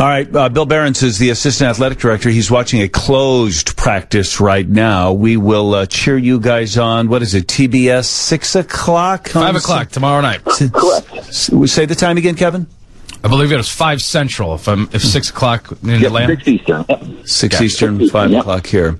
[0.00, 2.28] All right, uh, Bill Behrns is the assistant athletic director.
[2.30, 5.12] He's watching a closed practice right now.
[5.12, 7.08] We will uh, cheer you guys on.
[7.08, 7.46] What is it?
[7.48, 9.28] TBS six o'clock.
[9.28, 10.44] Five o'clock tomorrow night.
[10.44, 11.24] Correct.
[11.34, 12.66] Say the time again, Kevin.
[13.24, 14.54] I believe it was five central.
[14.54, 16.36] If I'm if six o'clock in Atlanta.
[16.36, 16.84] Six Eastern.
[16.88, 17.04] Yep.
[17.24, 17.66] Six Yeah.
[17.66, 18.98] Eastern, five o'clock here.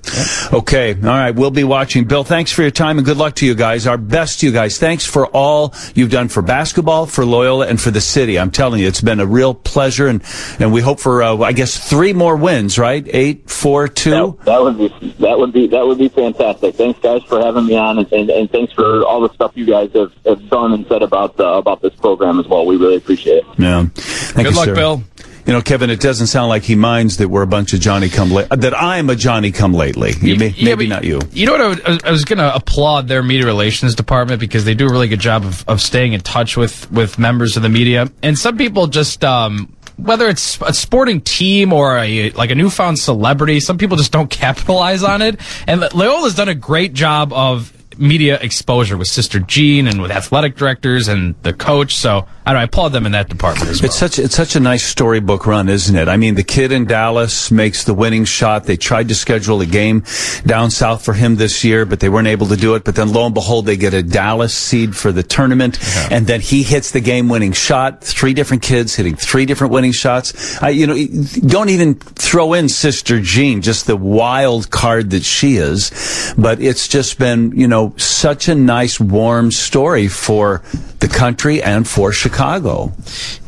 [0.53, 1.31] Okay, all right.
[1.31, 2.05] We'll be watching.
[2.05, 3.87] Bill, thanks for your time and good luck to you guys.
[3.87, 4.77] Our best to you guys.
[4.77, 8.37] Thanks for all you've done for basketball, for Loyola, and for the city.
[8.37, 10.21] I'm telling you, it's been a real pleasure, and
[10.59, 12.77] and we hope for uh, I guess three more wins.
[12.77, 13.07] Right?
[13.11, 14.37] Eight, four, two.
[14.43, 14.87] That would be
[15.19, 16.75] that would be that would be fantastic.
[16.75, 19.65] Thanks, guys, for having me on, and, and, and thanks for all the stuff you
[19.65, 22.65] guys have, have done and said about uh, about this program as well.
[22.65, 23.45] We really appreciate it.
[23.57, 23.85] Yeah.
[24.09, 24.75] Thank Good you, luck, sir.
[24.75, 25.03] Bill.
[25.45, 28.09] You know, Kevin, it doesn't sound like he minds that we're a bunch of Johnny
[28.09, 28.49] come late.
[28.49, 30.13] That I'm a Johnny come lately.
[30.21, 31.21] You may, Yeah, maybe not you.
[31.31, 31.87] You know what?
[31.87, 35.07] I was, was going to applaud their media relations department because they do a really
[35.07, 38.11] good job of, of staying in touch with, with members of the media.
[38.21, 42.99] And some people just, um, whether it's a sporting team or a, like a newfound
[42.99, 45.39] celebrity, some people just don't capitalize on it.
[45.65, 50.55] And Loyola's done a great job of media exposure with Sister Jean and with athletic
[50.55, 51.95] directors and the coach.
[51.95, 53.85] So I know, I applaud them in that department as well.
[53.85, 56.07] It's such it's such a nice storybook run, isn't it?
[56.07, 58.63] I mean, the kid in Dallas makes the winning shot.
[58.63, 60.03] They tried to schedule a game
[60.47, 62.85] down south for him this year, but they weren't able to do it.
[62.85, 65.77] But then lo and behold, they get a Dallas seed for the tournament,
[66.09, 68.03] and then he hits the game-winning shot.
[68.03, 70.59] Three different kids hitting three different winning shots.
[70.59, 70.97] I, you know,
[71.45, 76.33] don't even throw in Sister Jean, just the wild card that she is.
[76.35, 80.63] But it's just been, you know, such a nice, warm story for
[80.99, 82.91] the country and for Chicago.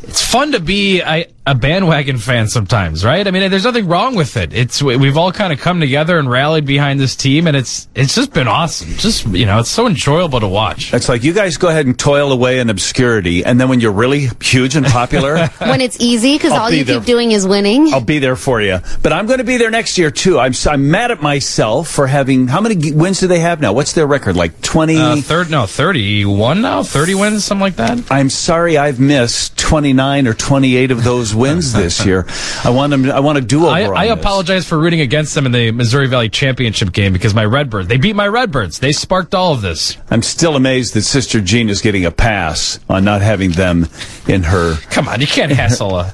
[0.02, 3.26] It's fun to be a, a bandwagon fan sometimes, right?
[3.26, 4.52] I mean, there's nothing wrong with it.
[4.54, 7.88] It's we- we've all kind of come together and rallied behind this team, and it's
[7.94, 8.88] it's just been awesome.
[8.96, 10.92] Just you know, it's so enjoyable to watch.
[10.94, 13.92] It's like you guys go ahead and toil away in obscurity, and then when you're
[13.92, 16.98] really huge and popular, when it's easy because all be you there.
[16.98, 17.92] keep doing is winning.
[17.92, 18.78] I'll be there for you.
[19.02, 20.38] But I'm going to be there next year too.
[20.38, 23.72] I'm s- I'm mad at myself for having how many wins do they have now?
[23.72, 24.36] What's their record?
[24.36, 24.96] Like 20?
[24.98, 28.10] Uh, third, no, thirty-one now, thirty wins, something like that.
[28.10, 29.58] I'm sorry I've missed
[29.92, 32.26] 29 or 28 of those wins this year.
[32.64, 33.10] I want them.
[33.10, 33.94] I want to do over.
[33.94, 37.44] I, I apologize for rooting against them in the Missouri Valley Championship game because my
[37.44, 38.78] Redbirds they beat my Redbirds.
[38.78, 39.98] They sparked all of this.
[40.10, 43.86] I'm still amazed that Sister Jean is getting a pass on not having them
[44.26, 46.12] in her Come on, you can't hassle a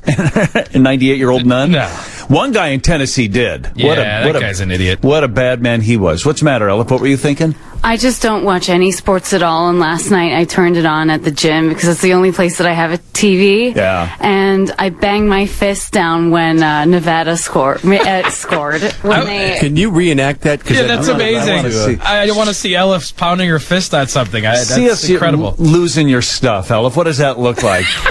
[0.75, 1.73] 98 year old nun.
[1.73, 1.87] No.
[2.29, 3.71] One guy in Tennessee did.
[3.75, 5.03] Yeah, what a, that what a- guy's an idiot.
[5.03, 6.27] What a bad man he was.
[6.27, 6.85] What's the matter, Ella?
[6.85, 7.55] What were you thinking?
[7.83, 9.69] I just don't watch any sports at all.
[9.71, 12.59] And last night I turned it on at the gym because it's the only place
[12.59, 13.75] that I have a TV.
[13.75, 14.15] Yeah.
[14.21, 17.85] And I banged my fist down when uh, Nevada scored.
[17.85, 19.59] Uh, scored when they.
[19.61, 20.69] Can you reenact that?
[20.69, 21.57] Yeah, I- that's I wanna- amazing.
[21.57, 24.45] wanna see- I, want to see Elif pounding her fist at something.
[24.45, 25.47] I, that's See us incredible.
[25.49, 26.97] l- losing your stuff, Elif.
[26.97, 27.87] What does that look like?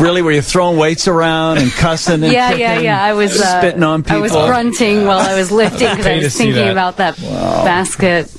[0.00, 0.22] really?
[0.22, 3.02] Were you throwing weights around and cussing and Yeah, kicking yeah, yeah.
[3.04, 4.18] I was uh, spitting on people?
[4.18, 6.70] I was grunting while I was lifting because I Pay was thinking that.
[6.72, 7.93] about that basket.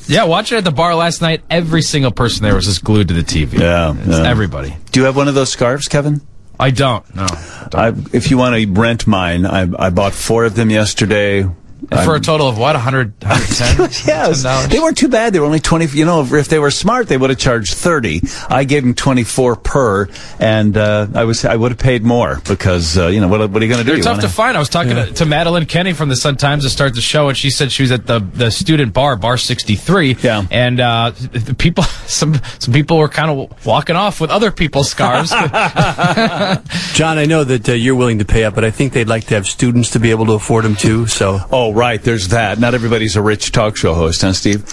[0.08, 3.08] Yeah, watching it at the bar last night, every single person there was just glued
[3.10, 3.60] to the TV.
[3.60, 4.30] Yeah, yeah.
[4.30, 4.76] everybody.
[4.92, 6.22] Do you have one of those scarves, Kevin?
[6.60, 7.16] I don't.
[7.16, 7.28] No.
[7.74, 11.50] I, if you want to rent mine, I, I bought four of them yesterday.
[11.90, 12.76] For a total of what?
[12.76, 13.90] 100, 110?
[14.08, 15.34] yes, they weren't too bad.
[15.34, 15.86] They were only twenty.
[15.86, 18.22] You know, if they were smart, they would have charged thirty.
[18.50, 20.10] I gave them twenty four per,
[20.40, 23.62] and uh, I was I would have paid more because uh, you know what, what
[23.62, 23.96] are you going to do?
[23.96, 24.56] They're tough wanna- to find.
[24.58, 27.30] I was talking to, to Madeline Kenney from the Sun Times to start the show,
[27.30, 30.18] and she said she was at the, the student bar, Bar 63.
[30.22, 30.46] Yeah.
[30.52, 34.90] And uh, the people, some some people were kind of walking off with other people's
[34.90, 35.30] scarves.
[36.94, 39.26] John, I know that uh, you're willing to pay up, but I think they'd like
[39.26, 41.08] to have students to be able to afford them too.
[41.08, 42.58] So, oh right, there's that.
[42.60, 44.64] Not everybody's a rich talk show host, huh, Steve?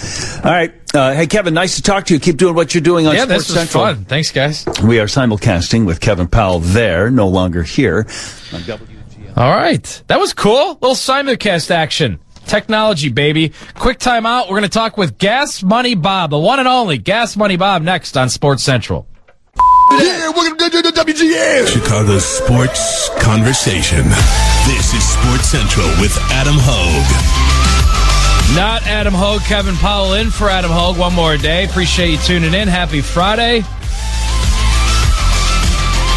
[0.44, 0.72] All right.
[0.94, 2.20] Uh, hey, Kevin, nice to talk to you.
[2.20, 3.84] Keep doing what you're doing on yeah, Sports this was Central.
[3.84, 4.04] fun.
[4.04, 4.64] Thanks, guys.
[4.84, 8.06] We are simulcasting with Kevin Powell there, no longer here.
[9.36, 10.02] All right.
[10.08, 10.74] That was cool.
[10.74, 12.20] Little simulcast action.
[12.46, 13.52] Technology, baby.
[13.74, 14.48] Quick time out.
[14.48, 17.82] We're going to talk with Gas Money Bob, the one and only Gas Money Bob,
[17.82, 19.06] next on Sports Central.
[20.00, 21.68] Yeah, welcome to WGN.
[21.68, 24.04] Chicago's sports conversation.
[24.66, 28.56] This is Sports Central with Adam Hoge.
[28.56, 31.64] Not Adam Hoge, Kevin Powell in for Adam Hoge one more day.
[31.64, 32.68] Appreciate you tuning in.
[32.68, 33.60] Happy Friday.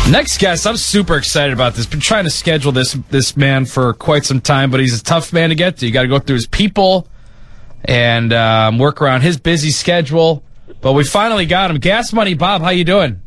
[0.09, 1.85] Next guest, I'm super excited about this.
[1.85, 5.33] Been trying to schedule this this man for quite some time, but he's a tough
[5.33, 5.85] man to get to.
[5.85, 7.07] You got to go through his people
[7.83, 10.43] and um, work around his busy schedule.
[10.81, 11.77] But we finally got him.
[11.77, 13.21] Gas Money Bob, how you doing?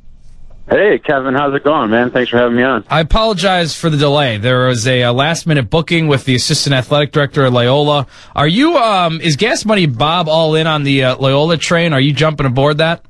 [0.70, 2.10] Hey, Kevin, how's it going, man?
[2.10, 2.84] Thanks for having me on.
[2.90, 4.36] I apologize for the delay.
[4.36, 8.06] There was a, uh last minute booking with the assistant athletic director at Loyola.
[8.36, 11.94] Are you, um, is Gas Money Bob all in on the uh, Loyola train?
[11.94, 13.02] Are you jumping aboard that?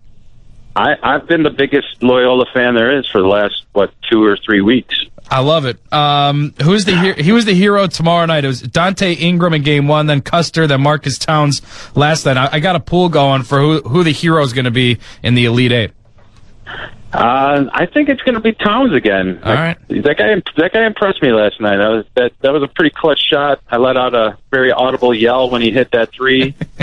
[0.77, 4.37] I, I've been the biggest Loyola fan there is for the last, what, two or
[4.37, 4.97] three weeks.
[5.29, 5.79] I love it.
[5.93, 8.45] Um, who's the he- he was the hero tomorrow night?
[8.45, 11.61] It was Donte Ingram in game one, then Custer, then Marques Townes
[11.97, 12.37] last night.
[12.37, 14.99] I, I got a pool going for who who the hero is going to be
[15.23, 15.91] in the Elite Eight.
[17.13, 19.41] Uh, I think it's going to be Townes again.
[19.43, 19.79] All right.
[19.89, 21.77] That guy, that guy impressed me last night.
[21.79, 22.33] That was that.
[22.41, 23.61] That was a pretty clutch shot.
[23.69, 26.55] I let out a very audible yell when he hit that three.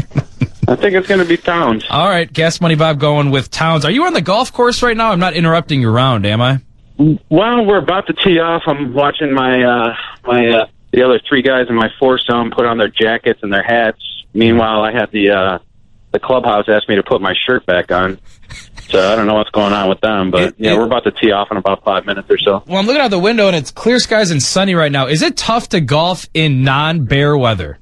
[0.68, 1.86] I think it's going to be Townes.
[1.92, 3.86] All right, Gas Money Bob going with Townes.
[3.86, 5.12] Are you on the golf course right now?
[5.12, 6.60] I'm not interrupting your round, am I?
[6.98, 8.64] Well, we're about to tee off.
[8.66, 9.96] I'm watching my uh,
[10.26, 13.64] my uh, the other three guys in my foursome put on their jackets and their
[13.64, 14.02] hats.
[14.34, 15.60] Meanwhile, I had the uh,
[16.12, 18.18] the clubhouse ask me to put my shirt back on.
[18.90, 21.04] So I don't know what's going on with them, but It- yeah, it- we're about
[21.06, 22.64] to tee off in about five minutes or so.
[22.68, 25.08] Well, I'm looking out the window and it's clear skies and sunny right now.
[25.08, 27.80] Is it tough to golf in non-bear weather?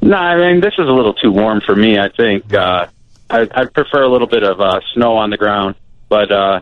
[0.00, 1.98] No, I mean this is a little too warm for me.
[1.98, 2.86] I think uh,
[3.30, 5.76] I, I'd prefer a little bit of uh, snow on the ground,
[6.08, 6.60] but uh,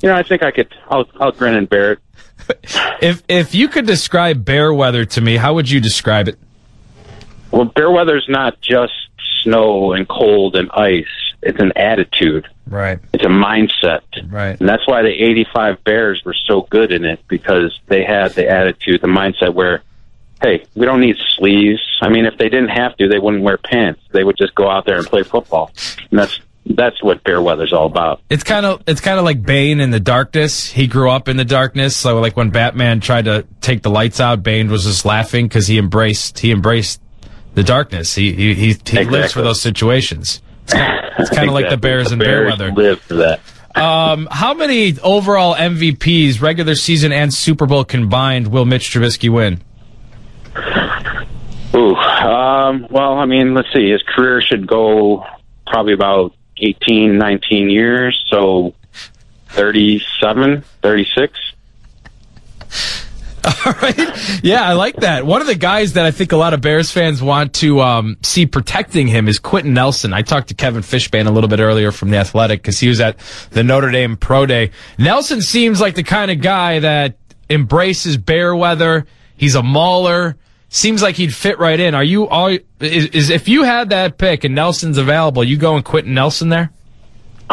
[0.00, 0.68] you know, I think I could.
[0.88, 1.98] I'll, I'll grin and bear it.
[3.02, 6.38] If if you could describe bear weather to me, how would you describe it?
[7.50, 8.92] Well, bear weather is not just
[9.42, 11.04] snow and cold and ice.
[11.42, 12.46] It's an attitude.
[12.66, 13.00] Right.
[13.12, 14.02] It's a mindset.
[14.30, 14.58] Right.
[14.58, 18.48] And that's why the 85 Bears were so good in it because they had the
[18.48, 19.82] attitude, the mindset where,
[20.40, 21.82] hey, we don't need sleeves.
[22.00, 24.00] I mean, if they didn't have to, they wouldn't wear pants.
[24.12, 25.72] They would just go out there and play football.
[26.10, 28.20] And that's that's what bear weather's all about.
[28.30, 30.70] It's kind of it's kind of like Bane in the darkness.
[30.70, 31.96] He grew up in the darkness.
[31.96, 35.66] So like when Batman tried to take the lights out, Bane was just laughing because
[35.66, 37.00] he embraced he embraced
[37.54, 38.14] the darkness.
[38.14, 40.40] He he he, he lives for those situations.
[41.18, 42.72] It's kind of like the Bears The and bear Bears weather.
[42.72, 43.40] Live for that.
[43.74, 49.62] Um, how many overall MVPs, regular season and Super Bowl combined, will Mitch Trubisky win?
[51.74, 53.90] Ooh, um, well, I mean, let's see.
[53.90, 55.24] His career should go
[55.66, 58.74] probably about 18, 19 years, so
[59.48, 61.38] 37, 36.
[64.42, 65.24] Yeah, I like that.
[65.24, 68.16] One of the guys that I think a lot of Bears fans want to um,
[68.22, 70.12] see protecting him is Quenton Nelson.
[70.12, 73.00] I talked to Kevin Fishbain a little bit earlier from the Athletic because he was
[73.00, 73.18] at
[73.50, 74.72] the Notre Dame Pro Day.
[74.98, 77.16] Nelson seems like the kind of guy that
[77.48, 79.06] embraces bear weather.
[79.36, 80.36] He's a mauler.
[80.68, 81.94] Seems like he'd fit right in.
[81.94, 82.48] Are you all?
[82.80, 86.48] Is, is if you had that pick and Nelson's available, you go going Quenton Nelson
[86.48, 86.70] there?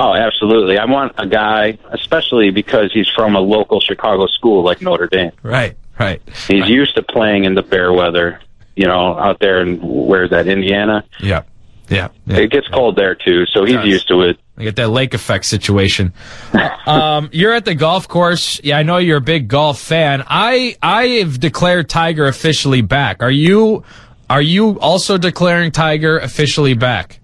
[0.01, 0.77] Oh, absolutely.
[0.77, 5.33] I want a guy, especially because he's from a local Chicago school like Notre Dame.
[5.43, 6.21] Right, right.
[6.47, 8.39] He's used to playing in the bear weather,
[8.77, 11.03] you know, out there in, where's that, Indiana?
[11.19, 11.43] Yeah.
[11.89, 12.09] Yeah.
[12.27, 14.39] It gets cold there too, so he's used to it.
[14.57, 16.13] I get that lake effect situation.
[16.85, 18.61] um, you're at the golf course.
[18.63, 20.23] Yeah, I know you're a big golf fan.
[20.27, 23.23] I I have declared Tiger officially back.
[23.23, 23.83] Are you
[24.29, 27.18] are you also declaring Tiger officially back?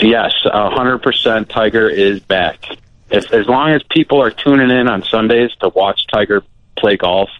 [0.00, 1.48] Yes, a hundred percent.
[1.48, 2.64] Tiger is back.
[3.10, 6.42] If as long as people are tuning in on Sundays to watch Tiger
[6.76, 7.30] play golf,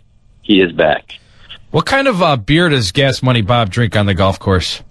[0.43, 1.19] he is back.
[1.71, 4.83] What kind of uh, beer does Gas Money Bob drink on the golf course?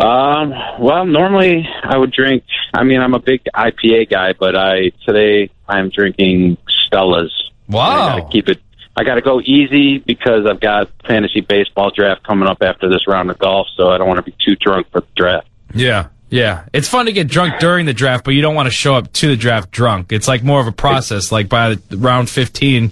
[0.00, 2.44] Um, well, normally I would drink.
[2.74, 7.30] I mean, I'm a big IPA guy, but I today I'm drinking Stellas.
[7.68, 7.90] Wow.
[7.90, 8.60] I gotta keep it.
[8.98, 13.06] I got to go easy because I've got fantasy baseball draft coming up after this
[13.06, 15.48] round of golf, so I don't want to be too drunk for the draft.
[15.74, 16.08] Yeah.
[16.28, 16.64] Yeah.
[16.72, 19.12] It's fun to get drunk during the draft, but you don't want to show up
[19.14, 20.12] to the draft drunk.
[20.12, 21.30] It's like more of a process.
[21.30, 22.90] Like by round 15,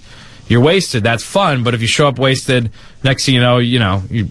[0.49, 1.03] you're wasted.
[1.03, 1.65] That's fun.
[1.65, 2.71] But if you show up wasted,
[3.03, 4.29] next thing you know, you know, you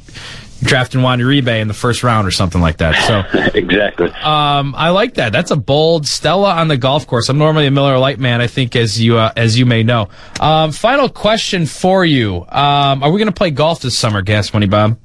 [0.64, 2.96] drafting Juan Uribe in the first round or something like that.
[3.08, 4.10] So exactly.
[4.10, 5.32] Um, I like that.
[5.32, 7.30] That's a bold Stella on the golf course.
[7.30, 8.42] I'm normally a Miller Lite man.
[8.42, 10.10] I think, as you uh, as you may know.
[10.40, 14.54] Um, final question for you: um, Are we going to play golf this summer, Gas
[14.54, 14.98] Money Bob?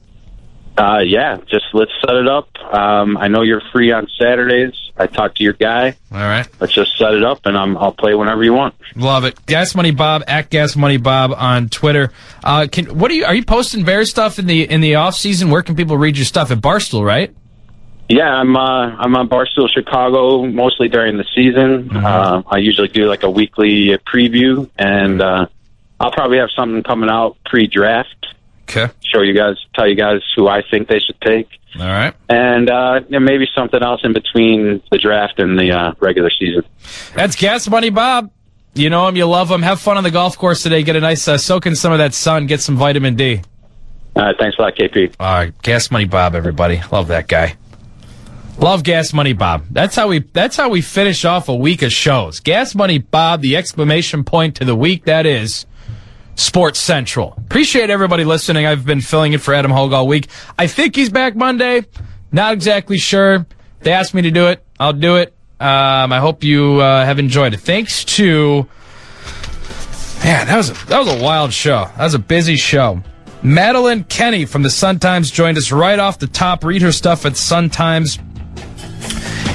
[0.78, 2.48] Uh, yeah, just let's set it up.
[2.72, 4.74] Um, I know you're free on Saturdays.
[4.96, 5.96] I talked to your guy.
[6.12, 6.46] All right.
[6.60, 8.74] Let's just set it up, and I'm, I'll play whenever you want.
[8.94, 9.44] Love it.
[9.46, 12.12] Gas Money Bob at Gas Money Bob on Twitter.
[12.44, 15.16] Uh, can what are you are you posting bear stuff in the in the off
[15.16, 15.50] season?
[15.50, 17.04] Where can people read your stuff at Barstool?
[17.04, 17.34] Right.
[18.08, 21.94] Yeah, I'm uh, I'm on Barstool Chicago mostly during the season.
[21.94, 25.46] Uh, I usually do like a weekly preview, and uh,
[26.00, 28.26] I'll probably have something coming out pre-draft.
[28.68, 28.92] Okay.
[29.02, 31.48] Show you guys, tell you guys who I think they should take,
[31.80, 32.14] All right.
[32.28, 36.62] and uh, maybe something else in between the draft and the uh, regular season.
[37.14, 38.30] That's Gas Money Bob.
[38.74, 39.62] You know him, you love him.
[39.62, 40.82] Have fun on the golf course today.
[40.82, 42.46] Get a nice uh, soak in some of that sun.
[42.46, 43.40] Get some vitamin D.
[44.14, 45.14] All right, thanks a lot, KP.
[45.18, 46.80] All right, Gas Money Bob, everybody.
[46.92, 47.56] Love that guy.
[48.58, 49.64] Love Gas Money Bob.
[49.70, 52.40] That's how we that's how we finish off a week of shows.
[52.40, 55.64] Gas Money Bob, the exclamation point to the week that is
[56.38, 57.34] Sports Central.
[57.36, 58.66] Appreciate everybody listening.
[58.66, 60.28] I've been filling in for Adam Hoge all week.
[60.58, 61.84] I think he's back Monday.
[62.32, 63.46] Not exactly sure.
[63.80, 64.64] They asked me to do it.
[64.78, 65.34] I'll do it.
[65.60, 67.60] Um, I hope you uh, have enjoyed it.
[67.60, 68.68] Thanks to
[70.24, 71.84] Man, that was a, that was a wild show.
[71.96, 73.02] That was a busy show.
[73.42, 76.64] Madeline Kenney from the Sun Times joined us right off the top.
[76.64, 78.18] Read her stuff at Sun Times.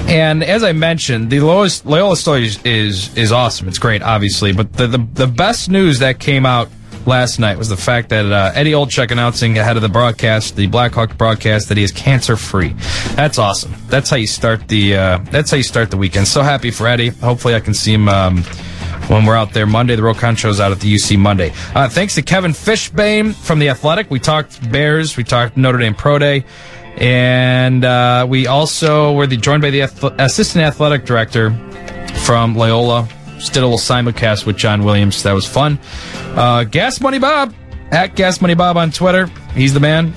[0.08, 3.68] And as I mentioned, the Lois, Loyola story is, is is awesome.
[3.68, 4.54] It's great, obviously.
[4.54, 6.70] But the, the the best news that came out
[7.06, 10.68] last night was the fact that uh, Eddie Olczyk announcing ahead of the broadcast, the
[10.68, 12.74] Blackhawk broadcast, that he is cancer free.
[13.16, 13.74] That's awesome.
[13.88, 16.28] That's how you start the uh, that's how you start the weekend.
[16.28, 17.10] So happy for Eddie.
[17.10, 18.08] Hopefully, I can see him.
[18.08, 18.44] Um,
[19.10, 19.96] when we're out there Monday.
[19.96, 21.52] The Roe Conn show's out at the UC Monday.
[21.76, 24.10] Uh, thanks to Kevin Fishbain from The Athletic.
[24.10, 26.46] We talked Bears, we talked Notre Dame Pro Day,
[26.98, 29.82] and uh, we also were the, joined by the
[30.20, 31.52] Assistant Athletic Director
[32.26, 33.08] from Loyola.
[33.38, 35.24] Just did a little simulcast with John Williams.
[35.24, 35.80] That was fun.
[36.36, 37.54] Uh, Gas Money Bob,
[37.92, 39.28] at Gas Money Bob on Twitter.
[39.54, 40.14] He's the man.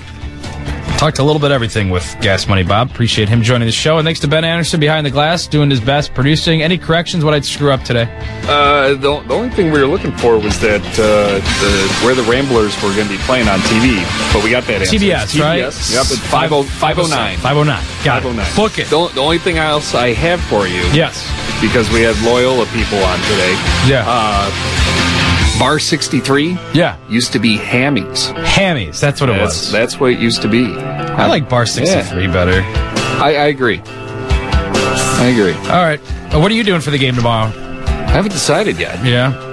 [0.99, 2.91] Talked a little bit everything with Gas Money Bob.
[2.91, 3.99] Appreciate him joining the show.
[3.99, 6.63] And thanks to Ben Anderson behind the glass, doing his best, producing.
[6.63, 7.23] Any corrections?
[7.23, 8.09] What I'd screw up today?
[8.49, 12.23] Uh, the, the only thing we were looking for was that uh, the, where the
[12.23, 14.01] Ramblers were going to be playing on TV,
[14.33, 14.97] but we got that answer.
[14.97, 15.59] TBS, right?
[15.59, 17.37] Yep, it's 50, 509.
[17.41, 17.85] 509.
[18.03, 18.57] Got it.
[18.57, 18.89] Book it.
[18.89, 20.81] The, the only thing else I have for you.
[20.97, 21.29] Yes.
[21.61, 23.53] Because we had Loyola people on today.
[23.85, 24.05] Yeah.
[24.09, 25.16] Uh,
[25.59, 26.99] Bar 63 yeah.
[27.09, 28.33] used to be Hammies.
[28.45, 29.73] Hammies, that's what it That's, was.
[29.73, 30.67] that's what it used to be.
[30.67, 32.61] I like Bar 63 better.
[32.63, 33.81] I, I agree.
[33.85, 35.55] I agree.
[35.71, 36.01] All right.
[36.35, 37.49] Uh, what are you doing for the game tomorrow?
[37.49, 39.03] I haven't decided yet.
[39.05, 39.46] Yeah.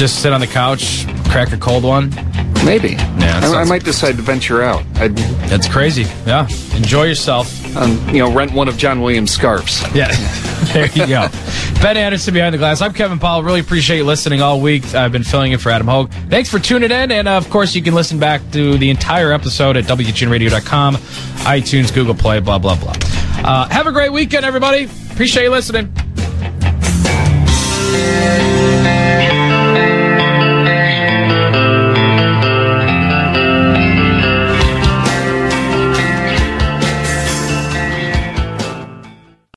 [0.00, 2.08] Just sit on the couch, crack a cold one.
[2.64, 2.92] Maybe.
[2.92, 4.82] Yeah, I, I might decide to venture out.
[4.94, 5.14] I'd,
[5.50, 6.04] That's crazy.
[6.26, 6.48] Yeah.
[6.74, 7.76] Enjoy yourself.
[7.76, 9.82] um, you know, rent one of John Williams' scarves.
[9.94, 10.10] Yeah.
[10.72, 11.28] there you go.
[11.82, 12.80] ben Anderson behind the glass.
[12.80, 13.42] I'm Kevin Powell.
[13.42, 14.94] Really appreciate you listening all week.
[14.94, 16.10] I've been filling in for Adam Hoge.
[16.30, 17.12] Thanks for tuning in.
[17.12, 21.92] And uh, of course, you can listen back to the entire episode at WGNradio.com, iTunes,
[21.92, 22.94] Google Play, blah, blah, blah.
[23.44, 24.88] Uh, have a great weekend, everybody.
[25.12, 25.92] Appreciate you listening.